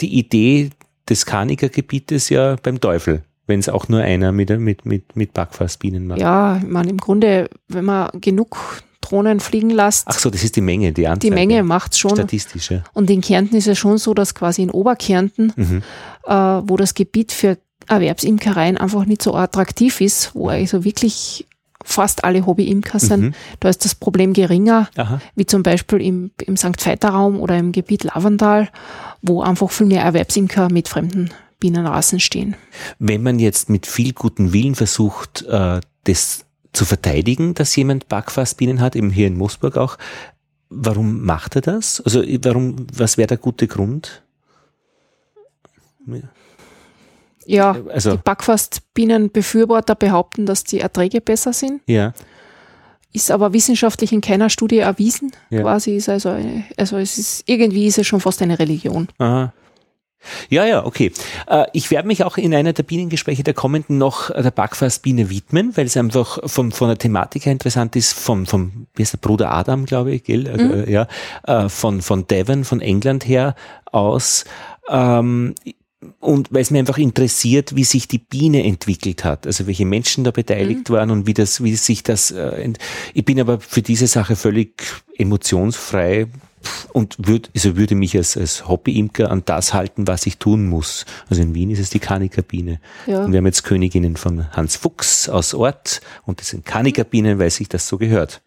[0.00, 0.70] die Idee
[1.08, 6.06] des Kanikergebietes ja beim Teufel, wenn es auch nur einer mit, mit, mit, mit Backfassbienen
[6.06, 6.20] macht.
[6.20, 10.56] Ja, ich meine, im Grunde, wenn man genug Drohnen fliegen lässt, Ach so, das ist
[10.56, 11.18] die Menge, die Anzahl.
[11.28, 12.12] die Menge macht's schon.
[12.16, 12.82] Statistisch, ja.
[12.94, 15.82] Und in Kärnten ist es schon so, dass quasi in Oberkärnten, Mhm.
[16.26, 17.58] äh, wo das Gebiet für
[17.88, 21.46] Erwerbsimkereien einfach nicht so attraktiv ist, wo also wirklich
[21.84, 23.34] fast alle Hobbyimker sind, Mhm.
[23.60, 25.20] da ist das Problem geringer, Aha.
[25.34, 26.80] wie zum Beispiel im, im St.
[26.80, 28.68] Veiter-Raum oder im Gebiet Lavandal,
[29.20, 32.54] wo einfach viel mehr Erwerbsimker mit fremden Bienenrassen stehen.
[32.98, 38.80] Wenn man jetzt mit viel guten Willen versucht, äh, das zu verteidigen, dass jemand Backfassbienen
[38.80, 39.98] hat, eben hier in Moosburg auch,
[40.70, 42.00] warum macht er das?
[42.00, 44.22] Also warum, was wäre der gute Grund?
[47.44, 52.12] Ja, Also, die Backfastbienenbefürworter behaupten, dass die Erträge besser sind, ja,
[53.12, 55.32] ist aber wissenschaftlich in keiner Studie erwiesen.
[55.50, 55.62] Ja.
[55.62, 59.08] Quasi ist also, eine, also es ist irgendwie ist es schon fast eine Religion.
[59.18, 59.52] aha.
[60.48, 61.12] Ja, ja, okay.
[61.46, 65.76] Äh, ich werde mich auch in einer der Bienengespräche der kommenden noch der Backfassbiene widmen,
[65.76, 69.18] weil es einfach vom, von der Thematik her interessant ist, vom, vom wie ist der
[69.18, 70.46] Bruder Adam, glaube ich, gell?
[70.46, 71.06] Äh, ja,
[71.46, 73.54] äh, von, von Devon, von England her
[73.90, 74.44] aus.
[74.88, 75.54] Ähm,
[76.18, 80.24] und weil es mir einfach interessiert, wie sich die Biene entwickelt hat, also welche Menschen
[80.24, 82.72] da beteiligt waren und wie das, wie sich das, äh,
[83.14, 84.82] ich bin aber für diese Sache völlig
[85.16, 86.26] emotionsfrei
[86.92, 91.04] und würd, also würde mich als, als Hobbyimker an das halten, was ich tun muss.
[91.28, 92.80] Also in Wien ist es die Kanikerbine.
[93.06, 93.24] Ja.
[93.24, 97.50] Und wir haben jetzt Königinnen von Hans Fuchs aus Ort und das sind Kanikerbinen, weil
[97.50, 98.42] sich das so gehört.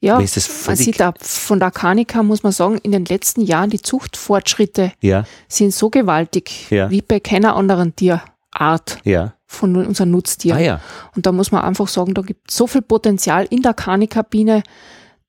[0.00, 3.80] Ja, man sieht da von der Kanika, muss man sagen, in den letzten Jahren die
[3.80, 6.90] Zuchtfortschritte Ja, sind so gewaltig Ja.
[6.90, 9.32] wie bei keiner anderen Tierart ja.
[9.46, 10.58] von unseren Nutztieren.
[10.58, 10.80] Ah ja.
[11.16, 14.62] Und da muss man einfach sagen, da gibt es so viel Potenzial in der Kanikabine,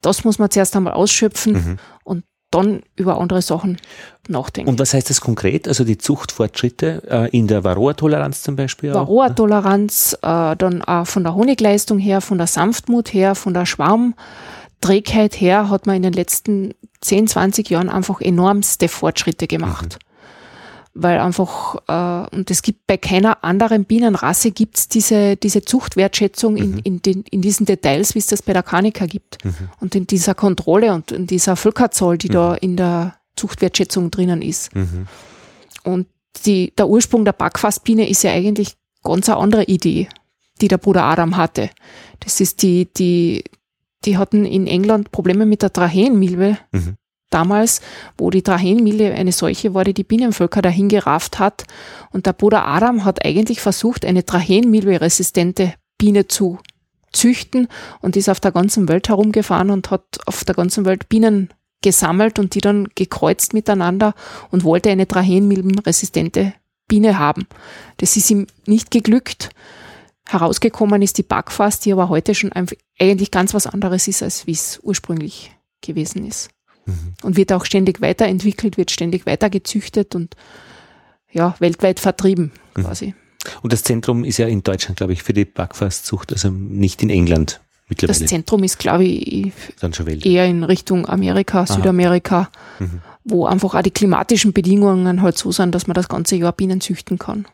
[0.05, 1.77] das muss man zuerst einmal ausschöpfen Mhm.
[2.03, 3.77] und dann über andere Sachen
[4.29, 4.69] nachdenken.
[4.69, 5.67] Und was heißt das konkret?
[5.67, 8.93] Also die Zuchtfortschritte äh, in der Varroa-Toleranz zum Beispiel?
[8.93, 15.39] Varroa-Toleranz, äh, dann auch von der Honigleistung her, von der Sanftmut her, von der Schwarmträgheit
[15.41, 19.99] her hat man in den letzten 10, 20 Jahren einfach enormste Fortschritte gemacht.
[20.97, 26.79] Weil einfach, äh, und es gibt bei keiner anderen Bienenrasse gibt's diese, diese Zuchtwertschätzung in,
[26.79, 29.37] in, den, in diesen Details, wie es das bei der Kanika gibt.
[29.81, 34.73] Und in dieser Kontrolle und in dieser Völkerzahl, die da in der Zuchtwertschätzung drinnen ist.
[34.73, 35.07] Mhm.
[35.83, 36.07] Und
[36.45, 40.07] die, der Ursprung der Backfassbiene ist ja eigentlich ganz eine andere Idee,
[40.61, 41.69] die der Bruder Adam hatte.
[42.21, 43.43] Das ist die, die,
[44.05, 46.95] die hatten in England Probleme mit der Tracheenmilbe Mhm.
[47.29, 47.81] Damals,
[48.17, 51.65] wo die Tracheenmilbe eine solche war, die die Bienenvölker dahin gerafft hat.
[52.11, 56.59] Und der Bruder Adam hat eigentlich versucht, eine Tracheenmilbe-resistente Biene zu
[57.11, 57.67] züchten
[58.01, 61.49] und ist auf der ganzen Welt herumgefahren und hat auf der ganzen Welt Bienen
[61.81, 64.13] gesammelt und die dann gekreuzt miteinander
[64.51, 66.53] und wollte eine Tracheenmilbenresistente
[66.87, 67.47] Biene haben.
[67.97, 69.49] Das ist ihm nicht geglückt.
[70.27, 72.51] Herausgekommen ist die Backfass, die aber heute schon
[72.99, 75.51] eigentlich ganz was anderes ist, als wie es ursprünglich
[75.81, 76.49] gewesen ist.
[77.23, 80.35] Und wird auch ständig weiterentwickelt, wird ständig weiter gezüchtet und
[81.31, 82.83] ja, weltweit vertrieben mhm.
[82.83, 83.15] quasi.
[83.61, 87.09] Und das Zentrum ist ja in Deutschland, glaube ich, für die Backfasszucht, also nicht in
[87.09, 88.19] England mittlerweile.
[88.19, 89.53] Das Zentrum ist, glaube ich,
[90.25, 91.73] eher in Richtung Amerika, Aha.
[91.73, 93.01] Südamerika, mhm.
[93.23, 96.81] wo einfach auch die klimatischen Bedingungen halt so sind, dass man das ganze Jahr Bienen
[96.81, 97.47] züchten kann.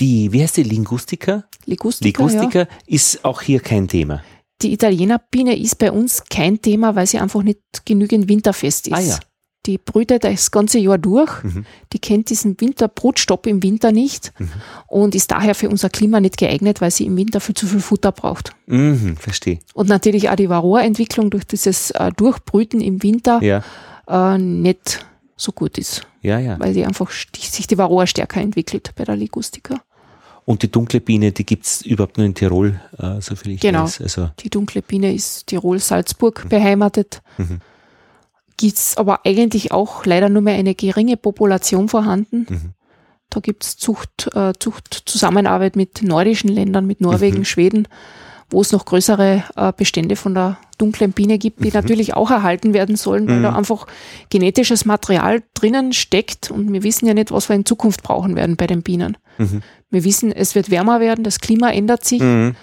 [0.00, 1.44] Die, wie heißt die, Linguistica?
[1.64, 2.68] Linguistica, Linguistica ja.
[2.86, 4.22] ist auch hier kein Thema.
[4.62, 8.94] Die Italienerbiene ist bei uns kein Thema, weil sie einfach nicht genügend winterfest ist.
[8.94, 9.18] Ah ja.
[9.66, 11.44] Die brütet das ganze Jahr durch.
[11.44, 11.64] Mhm.
[11.92, 14.50] Die kennt diesen Winterbrutstopp im Winter nicht mhm.
[14.88, 17.80] und ist daher für unser Klima nicht geeignet, weil sie im Winter viel zu viel
[17.80, 18.54] Futter braucht.
[18.66, 19.60] Mhm, verstehe.
[19.74, 23.62] Und natürlich auch die Varroa-Entwicklung durch dieses äh, Durchbrüten im Winter ja.
[24.08, 25.06] äh, nicht
[25.36, 26.02] so gut ist.
[26.22, 26.58] Ja, ja.
[26.58, 29.80] Weil die einfach sich die Varroa stärker entwickelt bei der Ligustica.
[30.44, 33.84] Und die dunkle Biene, die gibt es überhaupt nur in Tirol, äh, soviel ich genau.
[33.84, 34.00] weiß.
[34.00, 36.48] Also die dunkle Biene ist Tirol-Salzburg mhm.
[36.48, 37.22] beheimatet.
[37.38, 37.60] Mhm
[38.62, 42.46] gibt es aber eigentlich auch leider nur mehr eine geringe Population vorhanden.
[42.48, 42.70] Mhm.
[43.28, 47.44] Da gibt es Zucht, äh, Zuchtzusammenarbeit mit nordischen Ländern, mit Norwegen, mhm.
[47.44, 47.88] Schweden,
[48.52, 51.74] wo es noch größere äh, Bestände von der dunklen Biene gibt, die mhm.
[51.74, 53.56] natürlich auch erhalten werden sollen, weil da mhm.
[53.56, 53.86] einfach
[54.30, 58.56] genetisches Material drinnen steckt und wir wissen ja nicht, was wir in Zukunft brauchen werden
[58.56, 59.16] bei den Bienen.
[59.38, 59.62] Mhm.
[59.90, 62.20] Wir wissen, es wird wärmer werden, das Klima ändert sich.
[62.20, 62.54] Mhm.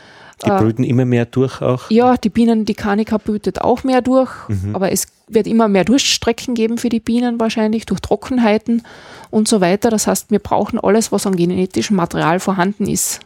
[0.46, 1.90] Die brüten äh, immer mehr durch auch?
[1.90, 4.74] Ja, die Bienen, die Kanika brütet auch mehr durch, mhm.
[4.74, 8.84] aber es wird immer mehr Durchstrecken geben für die Bienen wahrscheinlich, durch Trockenheiten
[9.32, 9.90] und so weiter.
[9.90, 13.20] Das heißt, wir brauchen alles, was an genetischem Material vorhanden ist.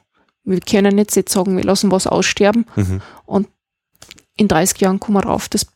[0.43, 3.01] Wir können nicht jetzt sagen, wir lassen was aussterben mhm.
[3.25, 3.47] und
[4.35, 5.67] in 30 Jahren kommen wir drauf, das,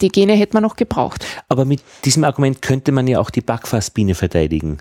[0.00, 1.24] die Gene hätte man noch gebraucht.
[1.48, 4.78] Aber mit diesem Argument könnte man ja auch die Backfassbiene verteidigen.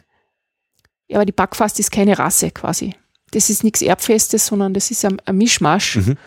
[1.07, 2.93] Ja, aber die Backfass ist keine Rasse quasi
[3.35, 5.97] das ist nichts Erbfestes, sondern das ist ein, ein Mischmasch.
[5.97, 6.17] Mhm.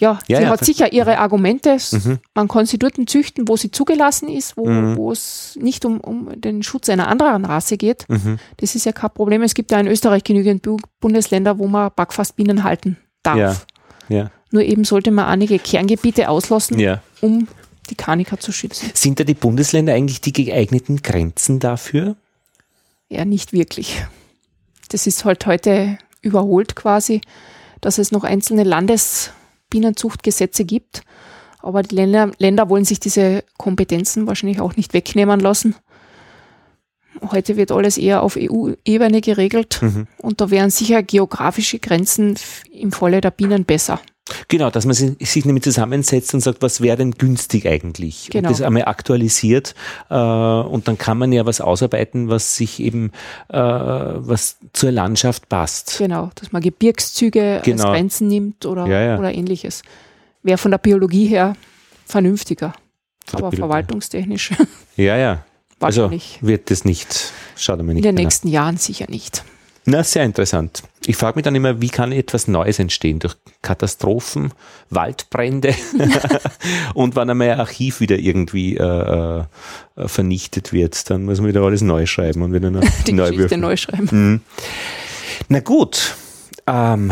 [0.00, 1.76] Ja, ja, sie ja, hat sicher ihre Argumente.
[1.90, 2.18] Mhm.
[2.34, 4.96] Man kann sie dort züchten, wo sie zugelassen ist, wo, mhm.
[4.96, 8.08] wo es nicht um, um den Schutz einer anderen Rasse geht.
[8.08, 8.38] Mhm.
[8.58, 9.42] Das ist ja kein Problem.
[9.42, 10.66] Es gibt ja in Österreich genügend
[11.00, 13.66] Bundesländer, wo man Backfassbienen halten darf.
[14.08, 14.30] Ja.
[14.50, 16.80] Nur eben sollte man einige Kerngebiete auslassen,
[17.20, 17.48] um
[17.90, 18.90] die Kanika zu schützen.
[18.94, 22.16] Sind da die Bundesländer eigentlich die geeigneten Grenzen dafür?
[23.08, 24.04] Ja, nicht wirklich.
[24.90, 27.20] Das ist halt heute überholt quasi,
[27.80, 28.64] dass es noch einzelne
[29.68, 31.02] Landesbienenzuchtgesetze gibt.
[31.60, 35.74] Aber die Länder, Länder wollen sich diese Kompetenzen wahrscheinlich auch nicht wegnehmen lassen.
[37.32, 40.06] Heute wird alles eher auf EU-Ebene geregelt mhm.
[40.18, 42.36] und da wären sicher geografische Grenzen
[42.70, 44.00] im Falle der Bienen besser.
[44.48, 48.28] Genau, dass man sich nämlich zusammensetzt und sagt, was wäre denn günstig eigentlich?
[48.30, 48.48] Genau.
[48.48, 49.74] Und das einmal aktualisiert
[50.10, 53.12] äh, und dann kann man ja was ausarbeiten, was sich eben,
[53.48, 55.98] äh, was zur Landschaft passt.
[55.98, 57.84] Genau, dass man Gebirgszüge genau.
[57.84, 59.18] als Grenzen nimmt oder, ja, ja.
[59.18, 59.82] oder ähnliches.
[60.42, 61.54] Wäre von der Biologie her
[62.06, 62.72] vernünftiger,
[63.32, 64.52] aber verwaltungstechnisch.
[64.96, 65.44] Ja, ja.
[65.80, 66.10] Also
[66.40, 68.04] wird das nicht, schaut mal nicht.
[68.04, 69.44] In den nächsten Jahren sicher nicht.
[69.90, 70.82] Na, sehr interessant.
[71.06, 73.20] Ich frage mich dann immer, wie kann etwas Neues entstehen?
[73.20, 74.52] Durch Katastrophen,
[74.90, 75.74] Waldbrände
[76.94, 78.82] und wann einmal ein Archiv wieder irgendwie äh,
[79.96, 82.70] äh, vernichtet wird, dann muss man wieder alles neu schreiben und wieder
[83.06, 83.60] Die neu Geschichte würfeln.
[83.62, 84.08] neu schreiben.
[84.10, 84.40] Mhm.
[85.48, 86.16] Na gut.
[86.66, 87.10] Ähm,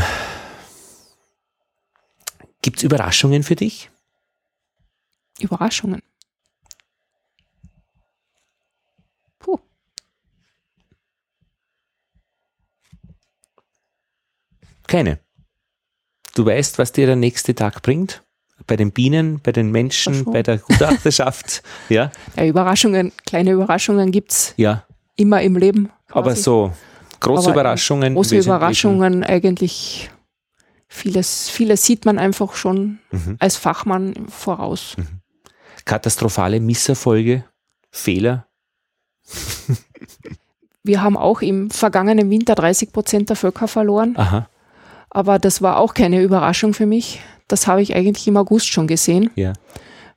[2.61, 3.89] Gibt es Überraschungen für dich?
[5.41, 6.03] Überraschungen?
[14.87, 15.19] Keine.
[16.35, 18.23] Du weißt, was dir der nächste Tag bringt?
[18.67, 21.63] Bei den Bienen, bei den Menschen, bei der Gutachterschaft.
[21.89, 22.11] ja?
[22.37, 24.85] ja, Überraschungen, kleine Überraschungen gibt es ja.
[25.17, 25.91] immer im Leben.
[26.09, 26.19] Quasi.
[26.19, 26.73] Aber so
[27.21, 28.15] große Aber Überraschungen.
[28.15, 30.11] Große Überraschungen eigentlich.
[30.89, 33.37] Vieles, vieles sieht man einfach schon mhm.
[33.41, 34.95] als Fachmann voraus.
[34.97, 35.21] Mhm.
[35.85, 37.45] Katastrophale Misserfolge,
[37.91, 38.47] Fehler.
[40.83, 44.15] Wir haben auch im vergangenen Winter 30 Prozent der Völker verloren.
[44.17, 44.49] Aha.
[45.11, 47.21] Aber das war auch keine Überraschung für mich.
[47.49, 49.31] Das habe ich eigentlich im August schon gesehen.
[49.35, 49.53] Ja.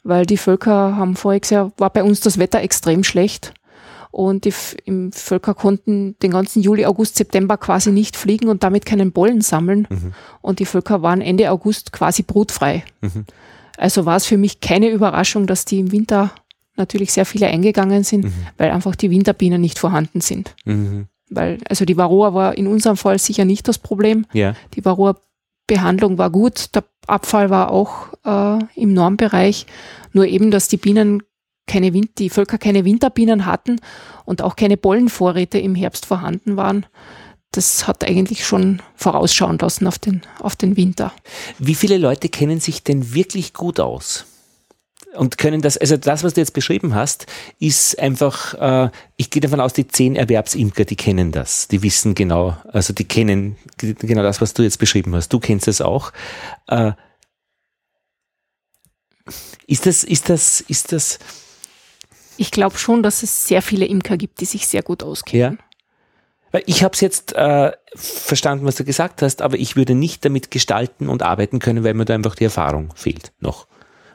[0.03, 3.53] Weil die Völker haben voriges Jahr, war bei uns das Wetter extrem schlecht.
[4.11, 4.53] Und die
[4.85, 9.41] im Völker konnten den ganzen Juli, August, September quasi nicht fliegen und damit keinen Bollen
[9.41, 9.87] sammeln.
[9.89, 10.13] Mhm.
[10.41, 12.83] Und die Völker waren Ende August quasi brutfrei.
[13.01, 13.25] Mhm.
[13.77, 16.31] Also war es für mich keine Überraschung, dass die im Winter
[16.75, 18.33] natürlich sehr viele eingegangen sind, mhm.
[18.57, 20.55] weil einfach die Winterbienen nicht vorhanden sind.
[20.65, 24.25] Mhm weil, also die Varroa war in unserem Fall sicher nicht das Problem.
[24.33, 24.55] Ja.
[24.73, 29.65] Die Varroa-Behandlung war gut, der Abfall war auch äh, im Normbereich,
[30.13, 31.23] nur eben, dass die Bienen
[31.69, 33.79] keine Wind die Völker keine Winterbienen hatten
[34.25, 36.85] und auch keine Pollenvorräte im Herbst vorhanden waren.
[37.51, 41.13] Das hat eigentlich schon vorausschauen lassen auf den, auf den Winter.
[41.57, 44.25] Wie viele Leute kennen sich denn wirklich gut aus?
[45.15, 47.25] Und können das, also das, was du jetzt beschrieben hast,
[47.59, 52.15] ist einfach, äh, ich gehe davon aus, die zehn Erwerbsimker, die kennen das, die wissen
[52.15, 55.29] genau, also die kennen genau das, was du jetzt beschrieben hast.
[55.29, 56.11] Du kennst das auch.
[56.67, 56.91] Äh,
[59.67, 61.19] ist das, ist das, ist das?
[62.37, 65.57] Ich glaube schon, dass es sehr viele Imker gibt, die sich sehr gut auskennen.
[65.57, 65.65] Ja.
[66.51, 70.25] Weil ich habe es jetzt äh, verstanden, was du gesagt hast, aber ich würde nicht
[70.25, 73.67] damit gestalten und arbeiten können, weil mir da einfach die Erfahrung fehlt noch.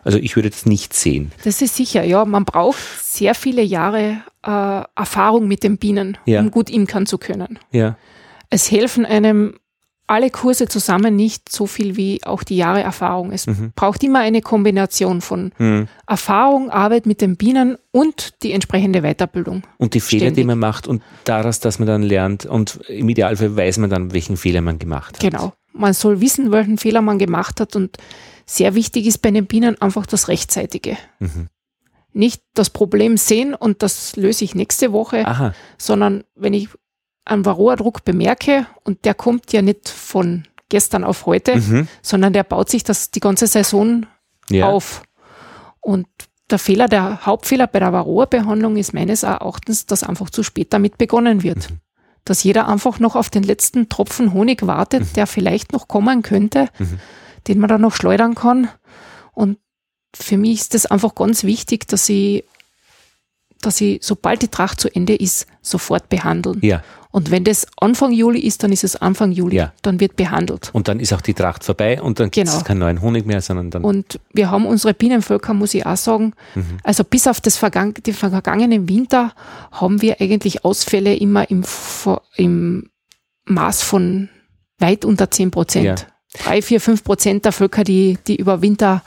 [0.05, 1.33] Also ich würde das nicht sehen.
[1.45, 2.25] Das ist sicher, ja.
[2.25, 6.41] Man braucht sehr viele Jahre äh, Erfahrung mit den Bienen, ja.
[6.41, 7.59] um gut imkern zu können.
[7.73, 7.97] Ja.
[8.51, 9.55] Es helfen einem
[10.07, 13.33] alle Kurse zusammen nicht so viel wie auch die Jahre Erfahrung.
[13.33, 13.73] Es mhm.
[13.75, 15.89] braucht immer eine Kombination von mhm.
[16.07, 19.63] Erfahrung, Arbeit mit den Bienen und die entsprechende Weiterbildung.
[19.79, 20.43] Und die Fehler, Ständig.
[20.43, 24.13] die man macht und daraus, dass man dann lernt und im Idealfall weiß man dann,
[24.13, 25.21] welchen Fehler man gemacht hat.
[25.21, 25.55] Genau.
[25.73, 27.97] Man soll wissen, welchen Fehler man gemacht hat und
[28.47, 30.97] sehr wichtig ist bei den Bienen einfach das Rechtzeitige.
[31.19, 31.49] Mhm.
[32.13, 35.55] Nicht das Problem sehen und das löse ich nächste Woche, Aha.
[35.79, 36.69] sondern wenn ich
[37.25, 41.89] einen Varroa-Druck bemerke und der kommt ja nicht von gestern auf heute, mhm.
[42.03, 44.07] sondern der baut sich das die ganze Saison
[44.51, 44.69] ja.
[44.69, 45.03] auf.
[45.81, 46.07] Und
[46.51, 50.99] der Fehler, der Hauptfehler bei der Varroa-Behandlung ist meines Erachtens, dass einfach zu spät damit
[50.99, 51.71] begonnen wird.
[51.71, 51.81] Mhm.
[52.25, 55.13] Dass jeder einfach noch auf den letzten Tropfen Honig wartet, mhm.
[55.15, 56.99] der vielleicht noch kommen könnte, mhm.
[57.49, 58.69] Den man dann noch schleudern kann.
[59.33, 59.59] Und
[60.15, 62.45] für mich ist es einfach ganz wichtig, dass ich,
[63.61, 66.59] dass ich, sobald die Tracht zu Ende ist, sofort behandeln.
[66.63, 66.83] Ja.
[67.11, 69.55] Und wenn das Anfang Juli ist, dann ist es Anfang Juli.
[69.55, 69.73] Ja.
[69.83, 70.71] Dann wird behandelt.
[70.73, 72.65] Und dann ist auch die Tracht vorbei und dann gibt es genau.
[72.65, 73.85] keinen neuen Honig mehr, sondern dann.
[73.85, 76.79] Und wir haben unsere Bienenvölker, muss ich auch sagen, mhm.
[76.83, 79.33] also bis auf das Vergang den vergangenen Winter
[79.71, 81.65] haben wir eigentlich Ausfälle immer im,
[82.35, 82.91] im
[83.45, 84.29] Maß von
[84.79, 86.01] weit unter 10 Prozent.
[86.01, 86.14] Ja.
[86.35, 89.03] Drei, vier, fünf Prozent der Völker, die, die über Winter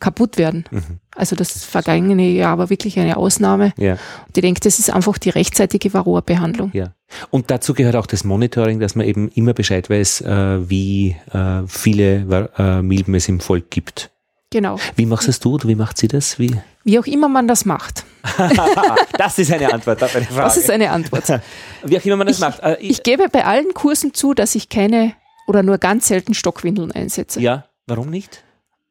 [0.00, 0.64] kaputt werden.
[0.70, 0.98] Mhm.
[1.14, 3.72] Also das vergangene Jahr war wirklich eine Ausnahme.
[3.76, 3.92] Ja.
[3.92, 6.70] Und ich denke, das ist einfach die rechtzeitige Varroa-Behandlung.
[6.72, 6.94] Ja.
[7.30, 11.62] Und dazu gehört auch das Monitoring, dass man eben immer Bescheid weiß, äh, wie äh,
[11.66, 14.10] viele äh, Milben es im Volk gibt.
[14.50, 14.78] Genau.
[14.96, 16.38] Wie machst es du oder wie macht sie das?
[16.38, 16.56] Wie?
[16.84, 18.04] wie auch immer man das macht.
[19.18, 20.42] das ist eine Antwort auf eine Frage.
[20.42, 21.24] Das ist eine Antwort.
[21.84, 22.60] wie auch immer man das ich, macht.
[22.80, 25.12] Ich, ich gebe bei allen Kursen zu, dass ich keine
[25.46, 27.40] oder nur ganz selten Stockwindeln einsetze.
[27.40, 28.42] Ja, warum nicht?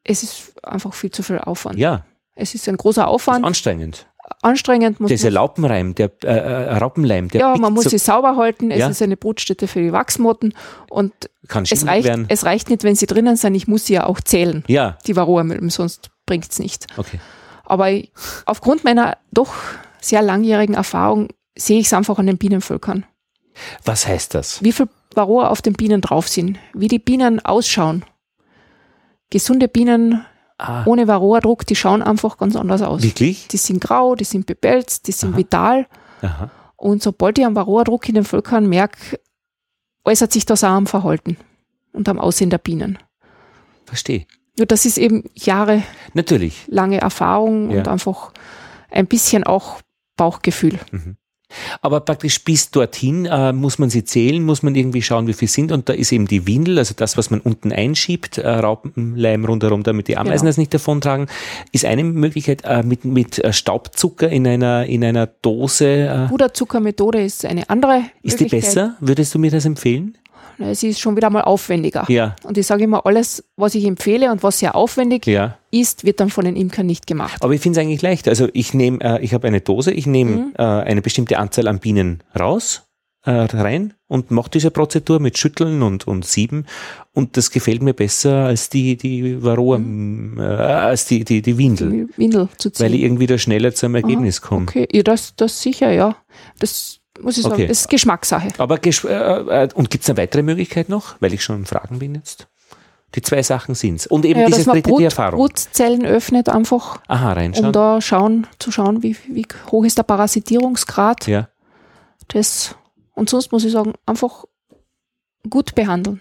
[0.04, 1.78] Es ist einfach viel zu viel Aufwand.
[1.78, 2.04] Ja.
[2.34, 3.44] Es ist ein großer Aufwand.
[3.44, 4.06] anstrengend.
[4.42, 8.36] Anstrengend muss Dieser Laupenreim, der äh, äh Raupenleim, der Ja, man muss so sie sauber
[8.36, 8.70] halten.
[8.70, 8.88] Es ja.
[8.88, 10.54] ist eine Brutstätte für die Wachsmotten
[10.88, 11.12] und
[11.48, 12.26] Kann es reicht, werden.
[12.28, 13.54] es reicht nicht, wenn sie drinnen sind.
[13.54, 14.64] Ich muss sie ja auch zählen.
[14.68, 14.96] Ja.
[15.06, 16.86] Die Varroamilben, sonst bringt es nicht.
[16.96, 17.18] Okay.
[17.64, 17.90] Aber
[18.46, 19.52] aufgrund meiner doch
[20.00, 23.04] sehr langjährigen Erfahrung sehe ich es einfach an den Bienenvölkern.
[23.84, 24.62] Was heißt das?
[24.62, 28.04] Wie viel Varroa auf den Bienen drauf sind, wie die Bienen ausschauen.
[29.30, 30.24] Gesunde Bienen
[30.58, 30.84] ah.
[30.86, 33.02] ohne Varroa-Druck, die schauen einfach ganz anders aus.
[33.02, 33.48] Wirklich?
[33.48, 35.38] Die sind grau, die sind bebelzt, die sind Aha.
[35.38, 35.86] vital.
[36.22, 36.50] Aha.
[36.76, 39.20] Und sobald ich einen Varroa-Druck in den Völkern merke,
[40.04, 41.36] äußert sich das auch am Verhalten
[41.92, 42.98] und am Aussehen der Bienen.
[43.84, 44.26] Verstehe.
[44.56, 45.82] Nur das ist eben Jahre
[46.14, 46.64] Natürlich.
[46.68, 47.78] lange Erfahrung ja.
[47.78, 48.32] und einfach
[48.90, 49.80] ein bisschen auch
[50.16, 50.78] Bauchgefühl.
[50.90, 51.16] Mhm.
[51.82, 55.48] Aber praktisch bis dorthin äh, muss man sie zählen, muss man irgendwie schauen, wie viel
[55.48, 55.72] sind.
[55.72, 59.82] Und da ist eben die Windel, also das, was man unten einschiebt, äh, Raupenleim rundherum,
[59.82, 60.48] damit die Ameisen genau.
[60.48, 61.26] das nicht davontragen,
[61.72, 65.86] ist eine Möglichkeit äh, mit, mit äh, Staubzucker in einer, in einer Dose.
[65.86, 68.04] Äh, Puderzuckermethode ist eine andere.
[68.22, 68.96] Ist die besser?
[69.00, 70.16] Würdest du mir das empfehlen?
[70.60, 72.04] Es ist schon wieder mal aufwendiger.
[72.08, 72.36] Ja.
[72.44, 75.56] Und ich sage immer, alles, was ich empfehle und was sehr aufwendig ja.
[75.70, 77.42] ist, wird dann von den Imkern nicht gemacht.
[77.42, 78.28] Aber ich finde es eigentlich leicht.
[78.28, 80.52] Also ich nehme, äh, ich habe eine Dose, ich nehme mhm.
[80.58, 82.82] äh, eine bestimmte Anzahl an Bienen raus,
[83.24, 86.66] äh, rein und mache diese Prozedur mit Schütteln und, und Sieben.
[87.12, 90.38] Und das gefällt mir besser als die, die Varroa, mhm.
[90.38, 91.90] äh, als die, die, die Windel.
[91.90, 92.84] Die Windel zu ziehen.
[92.84, 94.66] Weil ich irgendwie da schneller zum Ergebnis komme.
[94.68, 96.16] Okay, ja, das, das sicher, ja.
[96.58, 97.54] Das muss ich sagen.
[97.54, 97.66] Okay.
[97.66, 98.48] Das ist Geschmackssache.
[98.58, 99.08] Aber Gesch äh,
[99.64, 102.48] äh, und gibt es eine weitere Möglichkeit noch, weil ich schon Fragen bin jetzt?
[103.14, 104.06] Die zwei Sachen sind es.
[104.06, 105.40] Und eben ja, diese dritte Brut, die Erfahrung.
[105.40, 107.00] Brutzellen öffnet einfach.
[107.08, 107.66] Aha, reinschauen.
[107.66, 111.26] Um da schauen, zu schauen, wie, wie hoch ist der Parasitierungsgrad.
[111.26, 111.48] Ja.
[112.28, 112.76] Das,
[113.14, 114.44] und sonst muss ich sagen, einfach
[115.48, 116.20] gut behandeln.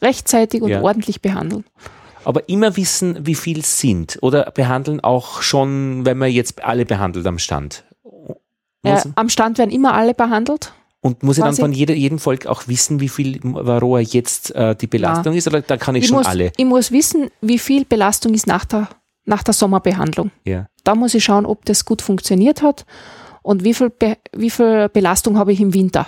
[0.00, 0.80] Rechtzeitig und ja.
[0.80, 1.64] ordentlich behandeln.
[2.24, 4.18] Aber immer wissen, wie viel es sind.
[4.22, 7.84] Oder behandeln auch schon, wenn man jetzt alle behandelt am Stand.
[8.82, 10.72] Äh, am Stand werden immer alle behandelt.
[11.02, 14.76] Und muss ich dann von jeder, jedem Volk auch wissen, wie viel Varroa jetzt äh,
[14.76, 15.38] die Belastung ja.
[15.38, 15.46] ist?
[15.46, 16.52] Oder da kann ich, ich schon muss, alle?
[16.56, 18.88] Ich muss wissen, wie viel Belastung ist nach der,
[19.24, 20.30] nach der Sommerbehandlung.
[20.44, 20.66] Ja.
[20.84, 22.84] Da muss ich schauen, ob das gut funktioniert hat
[23.42, 26.06] und wie viel, Be wie viel Belastung habe ich im Winter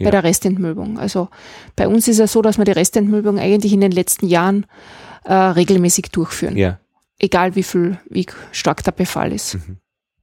[0.00, 0.98] bei der Restentmilbung.
[0.98, 1.28] Also
[1.76, 4.66] bei uns ist es so, dass wir die Restentmilbung eigentlich in den letzten Jahren
[5.22, 6.56] äh, regelmäßig durchführen.
[6.56, 6.80] Ja
[7.22, 9.54] egal wie viel, wie stark der Befall ist.
[9.54, 9.78] Mhm.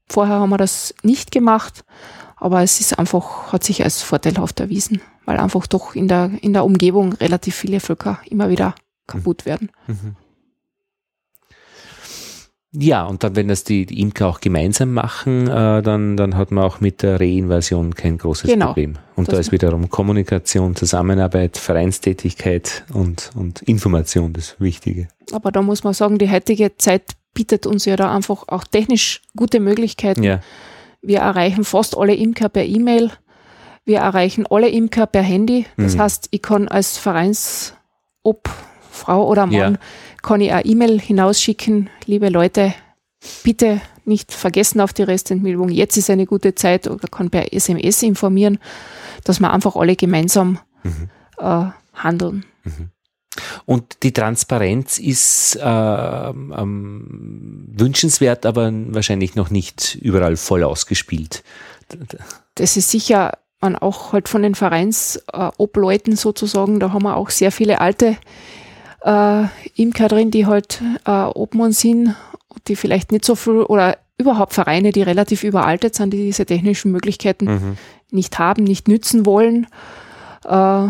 [0.09, 1.85] Vorher haben wir das nicht gemacht,
[2.37, 6.53] aber es ist einfach, hat sich als vorteilhaft erwiesen, weil einfach doch in der, in
[6.53, 8.75] der Umgebung relativ viele Völker immer wieder
[9.07, 9.69] kaputt werden.
[9.87, 10.15] Mhm.
[12.71, 16.51] Ja, und dann, wenn das die, die Imker auch gemeinsam machen, äh, dann, dann hat
[16.51, 18.99] man auch mit der Reinvasion kein großes genau, Problem.
[19.15, 25.07] Und da ist wiederum Kommunikation, Zusammenarbeit, Vereinstätigkeit und, und Information das Wichtige.
[25.31, 29.21] Aber da muss man sagen, die heutige Zeit bietet uns ja da einfach auch technisch
[29.33, 30.23] gute Möglichkeiten.
[30.23, 30.41] Ja.
[31.01, 33.11] Wir erreichen fast alle Imker per E-Mail.
[33.85, 35.65] Wir erreichen alle Imker per Handy.
[35.77, 36.01] Das mhm.
[36.01, 38.49] heißt, ich kann als Vereinsob,
[38.91, 39.79] Frau oder Mann, ja.
[40.21, 41.89] kann ich eine E-Mail hinausschicken.
[42.07, 42.73] Liebe Leute,
[43.45, 45.69] bitte nicht vergessen auf die Restentmeldung.
[45.69, 48.59] Jetzt ist eine gute Zeit oder kann per SMS informieren,
[49.23, 51.09] dass wir einfach alle gemeinsam mhm.
[51.37, 52.43] äh, handeln.
[52.65, 52.89] Mhm.
[53.65, 61.43] Und die Transparenz ist äh, ähm, wünschenswert, aber wahrscheinlich noch nicht überall voll ausgespielt.
[62.55, 67.51] Das ist sicher man auch halt von den Vereinsobleuten sozusagen, da haben wir auch sehr
[67.51, 68.15] viele alte
[69.03, 69.43] äh,
[69.75, 72.15] Imker drin, die halt äh, Obmann sind,
[72.67, 76.91] die vielleicht nicht so viel oder überhaupt Vereine, die relativ überaltet sind, die diese technischen
[76.91, 77.77] Möglichkeiten mhm.
[78.11, 79.67] nicht haben, nicht nützen wollen.
[80.45, 80.89] Äh,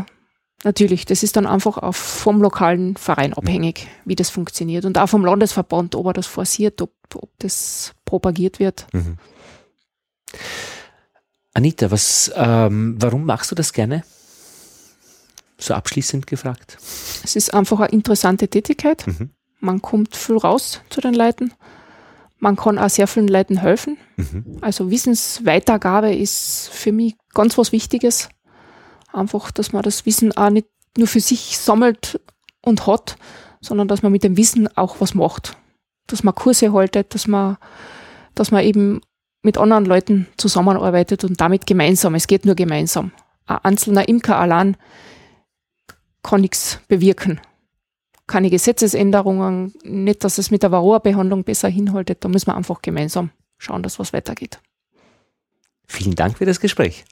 [0.63, 4.83] Natürlich, das ist dann einfach auch vom lokalen Verein abhängig, wie das funktioniert.
[4.85, 8.87] Und auch vom Landesverband, ob er das forciert, ob, ob das propagiert wird.
[8.91, 9.17] Mhm.
[11.53, 14.03] Anita, was, ähm, warum machst du das gerne?
[15.57, 16.77] So abschließend gefragt.
[17.23, 19.07] Es ist einfach eine interessante Tätigkeit.
[19.07, 19.31] Mhm.
[19.59, 21.53] Man kommt viel raus zu den Leuten.
[22.37, 23.97] Man kann auch sehr vielen Leuten helfen.
[24.15, 24.57] Mhm.
[24.61, 28.29] Also Wissensweitergabe ist für mich ganz was Wichtiges.
[29.11, 32.19] Einfach, dass man das Wissen auch nicht nur für sich sammelt
[32.61, 33.17] und hat,
[33.61, 35.57] sondern dass man mit dem Wissen auch was macht.
[36.07, 37.57] Dass man Kurse haltet, dass man,
[38.35, 39.01] dass man eben
[39.41, 42.15] mit anderen Leuten zusammenarbeitet und damit gemeinsam.
[42.15, 43.11] Es geht nur gemeinsam.
[43.45, 44.77] Ein einzelner Imker allein
[46.23, 47.39] kann nichts bewirken.
[48.27, 52.23] Keine Gesetzesänderungen, nicht, dass es mit der Varroa-Behandlung besser hinhaltet.
[52.23, 54.59] Da müssen wir einfach gemeinsam schauen, dass was weitergeht.
[55.87, 57.05] Vielen Dank für das Gespräch.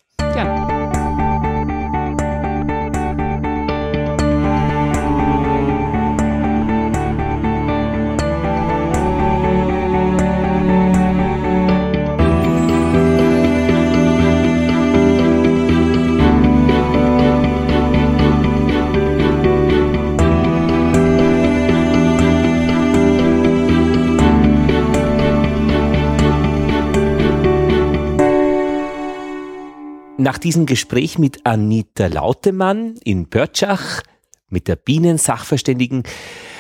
[30.28, 34.02] Nach diesem Gespräch mit Anita Lautemann in Börtschach,
[34.50, 36.04] mit der Bienensachverständigen,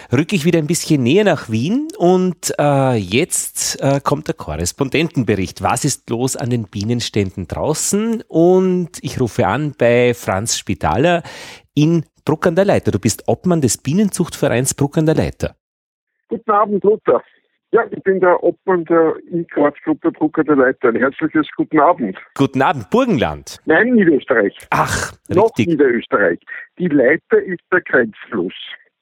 [0.09, 5.63] rücke ich wieder ein bisschen näher nach Wien und äh, jetzt äh, kommt der Korrespondentenbericht.
[5.63, 8.24] Was ist los an den Bienenständen draußen?
[8.30, 11.22] Und ich rufe an bei Franz Spitaler
[11.74, 12.91] in Bruck an der Leiter.
[12.91, 15.57] Du bist Obmann des Bienenzuchtvereins Bruck an der Leiter.
[16.30, 17.22] Guten Abend, Lothar.
[17.72, 20.88] Ja, ich bin der Obmann der E-Quartz-Gruppe Drucker der Leiter.
[20.88, 22.18] Ein herzliches guten Abend.
[22.36, 23.57] Guten Abend, Burgenland.
[23.65, 24.55] Nein, Niederösterreich.
[24.70, 25.68] Ach, Noch richtig.
[25.68, 26.39] Niederösterreich.
[26.80, 28.53] Die Leiter ist der Grenzfluss.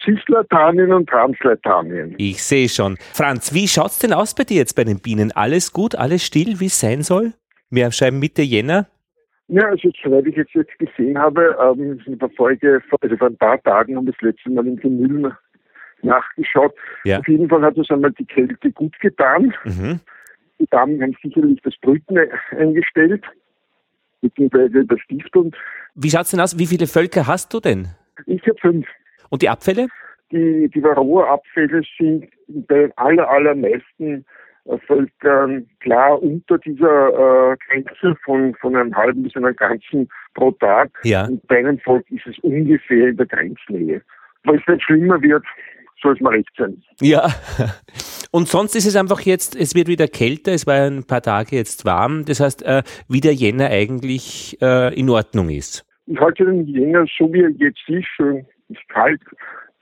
[0.03, 2.15] Cisleithanien und Transleitanien.
[2.17, 2.97] Ich sehe schon.
[3.13, 5.31] Franz, wie schaut's denn aus bei dir jetzt bei den Bienen?
[5.31, 7.33] Alles gut, alles still, wie es sein soll?
[7.69, 8.87] Wir schreiben Mitte Jänner.
[9.47, 13.37] Ja, also soweit ich jetzt, jetzt gesehen habe, ähm, in der Folge, also vor ein
[13.37, 15.31] paar Tagen haben wir das letzte Mal in Gemülln
[16.05, 16.73] nachgeschaut.
[17.03, 17.19] Ja.
[17.19, 19.53] Auf jeden Fall hat uns einmal die Kälte gut getan.
[19.63, 19.99] Mhm.
[20.59, 22.17] Die Damen haben sicherlich das Brüten
[22.51, 23.23] eingestellt,
[24.21, 25.53] beziehungsweise das Stiftung.
[25.95, 26.57] Wie schaut es denn aus?
[26.57, 27.87] Wie viele Völker hast du denn?
[28.25, 28.87] Ich habe fünf.
[29.29, 29.87] Und die Abfälle?
[30.31, 34.25] Die, die Varroa-Abfälle sind bei den aller, allermeisten
[34.65, 40.51] äh, Völkern klar unter dieser äh, Grenze von, von einem halben bis einem ganzen pro
[40.51, 40.89] Tag.
[41.03, 41.25] Ja.
[41.25, 44.01] Und bei einem Volk ist es ungefähr in der Grenznähe.
[44.43, 45.45] Weil es nicht schlimmer wird,
[46.01, 46.81] soll es mal recht sein.
[47.01, 47.29] Ja.
[48.31, 51.55] Und sonst ist es einfach jetzt, es wird wieder kälter, es war ein paar Tage
[51.55, 55.85] jetzt warm, das heißt, äh, wie der Jänner eigentlich äh, in Ordnung ist.
[56.07, 59.21] Ich halte den Jänner so wie er jetzt ist, schön ist kalt,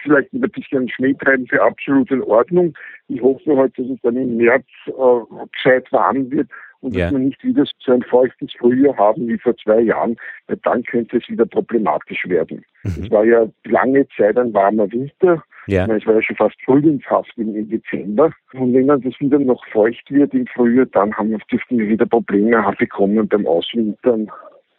[0.04, 2.78] vielleicht mit ein bisschen Schneetreiben für absolut in Ordnung.
[3.08, 6.50] Ich hoffe halt, dass es dann im März äh, gescheit warm wird
[6.82, 7.06] und ja.
[7.06, 10.84] dass wir nicht wieder so ein feuchtes Frühjahr haben wie vor zwei Jahren, weil dann
[10.84, 12.64] könnte es wieder problematisch werden.
[12.84, 13.04] Mhm.
[13.04, 15.44] Es war ja lange Zeit ein warmer Winter.
[15.68, 15.86] Ja.
[15.86, 18.32] Es war ja schon fast frühlingshaft im Dezember.
[18.54, 21.88] Und wenn dann das wieder noch feucht wird im Frühjahr, dann haben wir, dürften wir
[21.88, 24.30] wieder Probleme bekommen beim Auswintern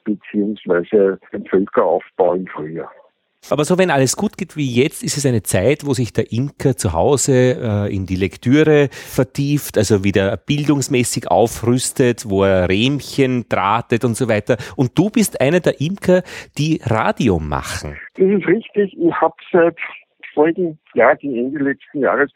[0.05, 2.91] beziehungsweise beim Völkeraufbau im Frühjahr.
[3.51, 6.33] Aber so, wenn alles gut geht wie jetzt, ist es eine Zeit, wo sich der
[6.33, 13.45] Imker zu Hause äh, in die Lektüre vertieft, also wieder bildungsmäßig aufrüstet, wo er Rähmchen
[13.51, 14.57] drahtet und so weiter.
[14.77, 16.23] Und du bist einer der Imker,
[16.57, 17.99] die Radio machen.
[18.15, 18.97] Das ist richtig.
[18.99, 19.77] Ich habe seit
[20.35, 22.31] vorigen Jahr, gegen Ende letzten Jahres,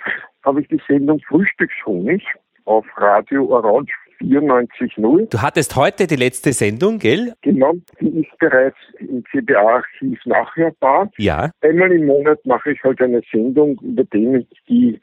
[0.45, 2.25] habe ich die Sendung Frühstückshonig
[2.65, 5.31] auf Radio Orange 94.0.
[5.31, 7.35] Du hattest heute die letzte Sendung, gell?
[7.43, 11.11] Genau, die ist bereits im CBA-Archiv nachhörbar.
[11.19, 11.51] Ja.
[11.61, 15.01] Einmal im Monat mache ich halt eine Sendung über Themen, die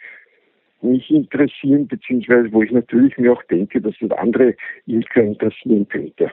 [0.82, 6.30] mich interessieren, beziehungsweise wo ich natürlich mir auch denke, dass das andere Imker interessieren könnte.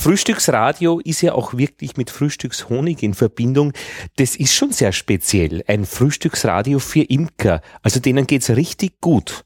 [0.00, 3.72] Frühstücksradio ist ja auch wirklich mit Frühstückshonig in Verbindung.
[4.16, 5.64] Das ist schon sehr speziell.
[5.66, 7.62] Ein Frühstücksradio für Imker.
[7.82, 9.42] Also denen geht's richtig gut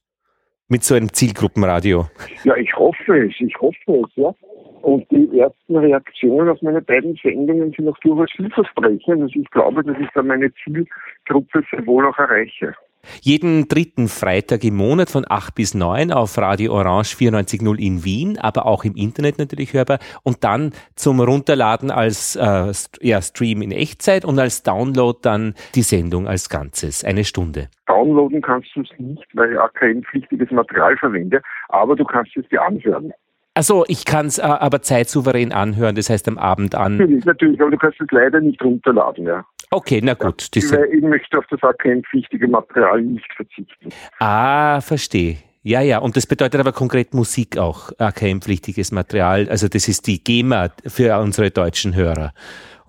[0.68, 2.06] mit so einem Zielgruppenradio.
[2.44, 4.34] Ja, ich hoffe es, ich hoffe es, ja.
[4.82, 9.22] Und die ersten Reaktionen auf meine beiden Sendungen sind auch durchaus vielversprechend.
[9.22, 12.74] Also ich glaube, dass ich da meine Zielgruppe sehr wohl auch erreiche.
[13.20, 18.38] Jeden dritten Freitag im Monat von 8 bis 9 auf Radio Orange 94.0 in Wien,
[18.38, 23.72] aber auch im Internet natürlich hörbar und dann zum Runterladen als äh, ja, Stream in
[23.72, 27.68] Echtzeit und als Download dann die Sendung als Ganzes, eine Stunde.
[27.86, 32.62] Downloaden kannst du es nicht, weil ich AKM-pflichtiges Material verwende, aber du kannst es dir
[32.62, 33.12] anhören.
[33.54, 36.96] Also ich kann es äh, aber zeitsouverän anhören, das heißt am Abend an.
[36.96, 39.44] Natürlich, natürlich, aber du kannst es leider nicht runterladen, ja.
[39.70, 40.48] Okay, na gut.
[40.54, 43.90] Ja, weil ich möchte auf das AKM-pflichtige Material nicht verzichten.
[44.18, 45.38] Ah, verstehe.
[45.62, 49.48] Ja, ja, und das bedeutet aber konkret Musik auch, AKM-pflichtiges Material.
[49.48, 52.32] Also das ist die GEMA für unsere deutschen Hörer.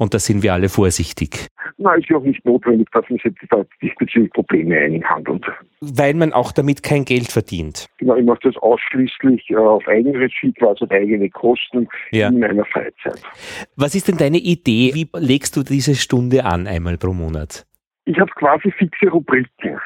[0.04, 1.48] Und da sind wir alle vorsichtig.
[1.78, 5.46] Na, ist ja auch nicht notwendig, dass man sich da diesbezüglich Probleme einhandelt.
[5.80, 7.88] Weil man auch damit kein Geld verdient.
[8.00, 12.28] Genau, ich mache das ausschließlich äh, auf Eigenregie, quasi auf eigene Kosten ja.
[12.28, 13.22] in meiner Freizeit.
[13.78, 14.92] Was ist denn deine Idee?
[14.94, 17.66] Wie legst du diese Stunde an, einmal pro Monat?
[18.04, 19.80] Ich habe quasi fixe Rubriken.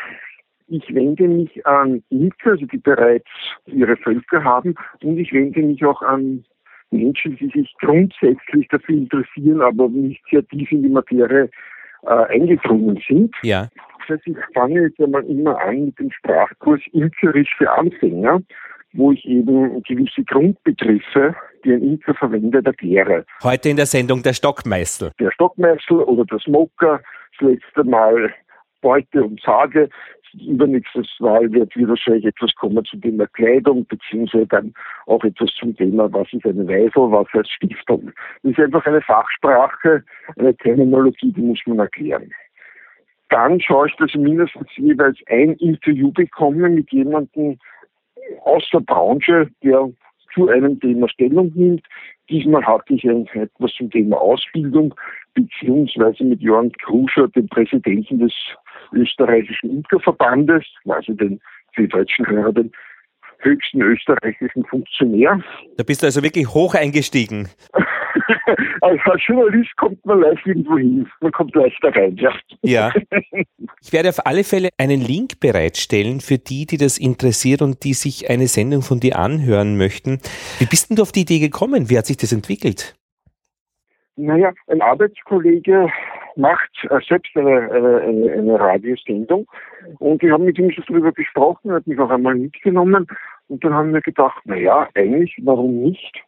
[0.66, 3.30] Ich wende mich an Imker, also die bereits
[3.68, 6.44] ihre Völker haben, und ich wende mich auch an
[6.92, 11.50] Menschen, die sich grundsätzlich dafür interessieren, aber nicht sehr tief in die Materie
[12.04, 13.36] äh, eingedrungen sind.
[13.44, 13.70] Ja.
[14.08, 18.42] Das heißt, ich fange jetzt einmal immer an mit dem Sprachkurs Imkerisch für Anfänger,
[18.94, 23.26] wo ich eben gewisse Grundbegriffe, die ein Imker verwendet, erkläre.
[23.44, 25.12] Heute in der Sendung der Stockmeißel.
[25.20, 27.02] Der Stockmeißel oder der Smoker,
[27.40, 28.34] das letzte Mal
[28.82, 29.90] Beute und Sage,
[30.46, 34.74] übernächstes Mal wird wieder wahrscheinlich etwas kommen zum Thema Kleidung, beziehungsweise dann
[35.06, 38.12] auch etwas zum Thema, was ist eine Weisel, was heißt Stiftung.
[38.44, 40.04] Das ist einfach eine Fachsprache,
[40.38, 42.32] eine Terminologie, die muss man erklären.
[43.30, 47.58] Dann schaue ich, dass ich mindestens jeweils ein Interview bekomme mit jemandem
[48.44, 49.90] aus der Branche, der
[50.34, 51.86] zu einem Thema Stellung nimmt.
[52.30, 54.94] Diesmal hatte ich etwas zum Thema Ausbildung,
[55.34, 58.34] beziehungsweise mit Jörn Kruscher, dem Präsidenten des
[58.94, 61.40] österreichischen Imkerverbandes, also den
[61.74, 62.72] für die deutschen Hörer den
[63.40, 65.40] höchsten österreichischen Funktionär.
[65.78, 67.50] Da bist du also wirklich hoch eingestiegen.
[68.82, 71.08] als Journalist kommt man leicht irgendwo hin.
[71.22, 72.34] Man kommt leichter rein, ja.
[72.62, 72.92] Ja.
[73.82, 77.94] Ich werde auf alle Fälle einen Link bereitstellen für die, die das interessiert und die
[77.94, 80.20] sich eine Sendung von dir anhören möchten.
[80.60, 81.90] Wie bist denn du auf die Idee gekommen?
[81.90, 82.96] Wie hat sich das entwickelt?
[84.18, 85.90] Naja, ein Arbeitskollege
[86.38, 89.48] macht äh, selbst eine, eine, eine Radiosendung
[90.00, 93.08] und wir haben mit ihm schon darüber gesprochen, hat mich auch einmal mitgenommen
[93.48, 96.24] und dann haben wir gedacht, naja, eigentlich, warum nicht?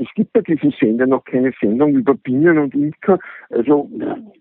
[0.00, 3.18] Es gibt bei diesem Sender noch keine Sendung über Bienen und Imker.
[3.50, 3.90] Also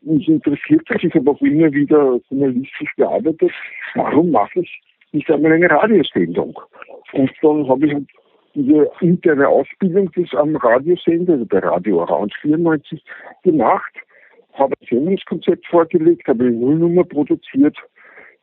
[0.02, 1.04] mich interessiert das.
[1.04, 3.52] Ich habe auch immer wieder journalistisch gearbeitet.
[3.96, 6.58] Warum mache ich nicht einmal eine Radiosendung?
[7.12, 7.96] Und dann habe ich
[8.56, 13.04] diese interne Ausbildung des am Radiosender, also bei Radio Orange 94,
[13.44, 13.94] gemacht,
[14.60, 17.78] habe ein Sendungskonzept vorgelegt, habe eine Nullnummer produziert.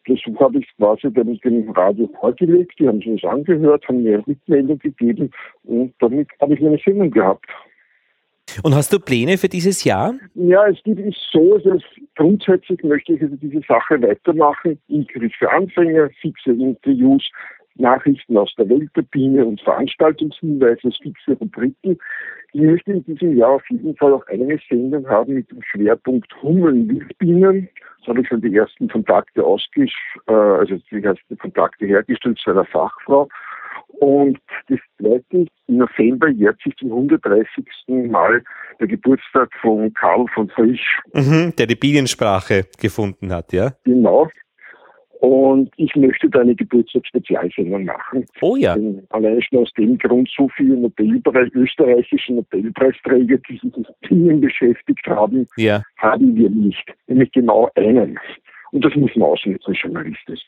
[0.07, 4.15] Das habe ich quasi dann dem Radio vorgelegt, die haben sich das angehört, haben mir
[4.15, 5.31] eine Rückmeldung gegeben
[5.65, 7.47] und damit habe ich eine Sendung gehabt.
[8.63, 10.15] Und hast du Pläne für dieses Jahr?
[10.35, 11.83] Ja, es gibt es so, dass
[12.15, 14.79] grundsätzlich möchte ich also diese Sache weitermachen.
[14.89, 17.29] Ich kriege für Anfänger fixe Interviews,
[17.79, 21.99] Nachrichten aus der Welt der Biene und Veranstaltungshinweise, fixe Rubriken.
[22.53, 26.33] Ich möchte in diesem Jahr auf jeden Fall auch eine Sendung haben mit dem Schwerpunkt
[26.43, 27.69] Hummeln, Wildbienen.
[28.05, 29.93] Da habe ich schon die ersten Kontakte ausgesch
[30.29, 33.29] äh, also die ersten Kontakte hergestellt zu einer Fachfrau.
[33.99, 34.39] Und
[34.69, 37.67] das zweite im November jährt sich zum 130.
[38.11, 38.43] Mal
[38.79, 41.01] der Geburtstag von Karl von Frisch.
[41.15, 43.73] Mhm, der die Bienensprache gefunden hat, ja?
[43.85, 44.29] Genau.
[45.21, 48.27] Und ich möchte da eine Geburtstagsspezialsendung machen.
[48.41, 48.75] Oh ja.
[48.75, 54.41] Denn allein schon aus dem Grund, so viele Nobelpreis, österreichische Nobelpreisträger, die sich mit Dingen
[54.41, 55.83] beschäftigt haben, ja.
[55.97, 56.85] haben wir nicht.
[57.07, 58.19] Nämlich genau einen.
[58.73, 60.41] Und das muss man ausnutzen, journalistisch.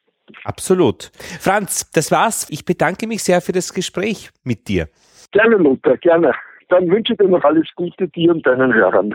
[0.45, 1.11] Absolut.
[1.41, 2.47] Franz, das war's.
[2.51, 4.89] Ich bedanke mich sehr für das Gespräch mit dir.
[5.33, 6.33] Gerne, Lothar, gerne.
[6.69, 9.15] Dann wünsche ich dir noch alles Gute dir und deinen Hörern.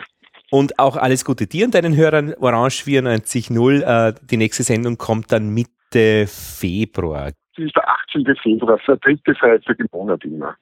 [0.54, 2.36] Und auch alles Gute dir und deinen Hörern.
[2.40, 3.82] Orange 94.0.
[3.82, 7.32] Äh, die nächste Sendung kommt dann Mitte Februar.
[7.56, 8.36] Das ist der 18.
[8.36, 10.56] Februar, der dritte Freitag im Monat immer.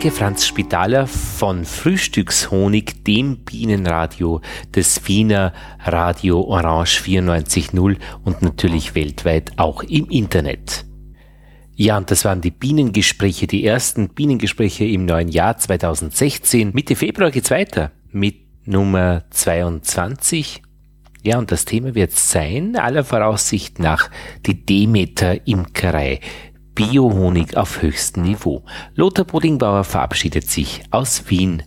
[0.00, 4.40] Danke Franz Spitaler von Frühstückshonig, dem Bienenradio
[4.74, 10.86] des Wiener Radio Orange 94.0 und natürlich weltweit auch im Internet.
[11.76, 16.70] Ja, und das waren die Bienengespräche, die ersten Bienengespräche im neuen Jahr 2016.
[16.72, 20.62] Mitte Februar geht's weiter mit Nummer 22.
[21.22, 24.10] Ja, und das Thema wird sein, aller Voraussicht nach,
[24.46, 26.20] die Demeter Imkerei.
[26.80, 28.62] Biohonig auf höchstem Niveau.
[28.94, 31.62] Lothar Bodingbauer verabschiedet sich aus Wien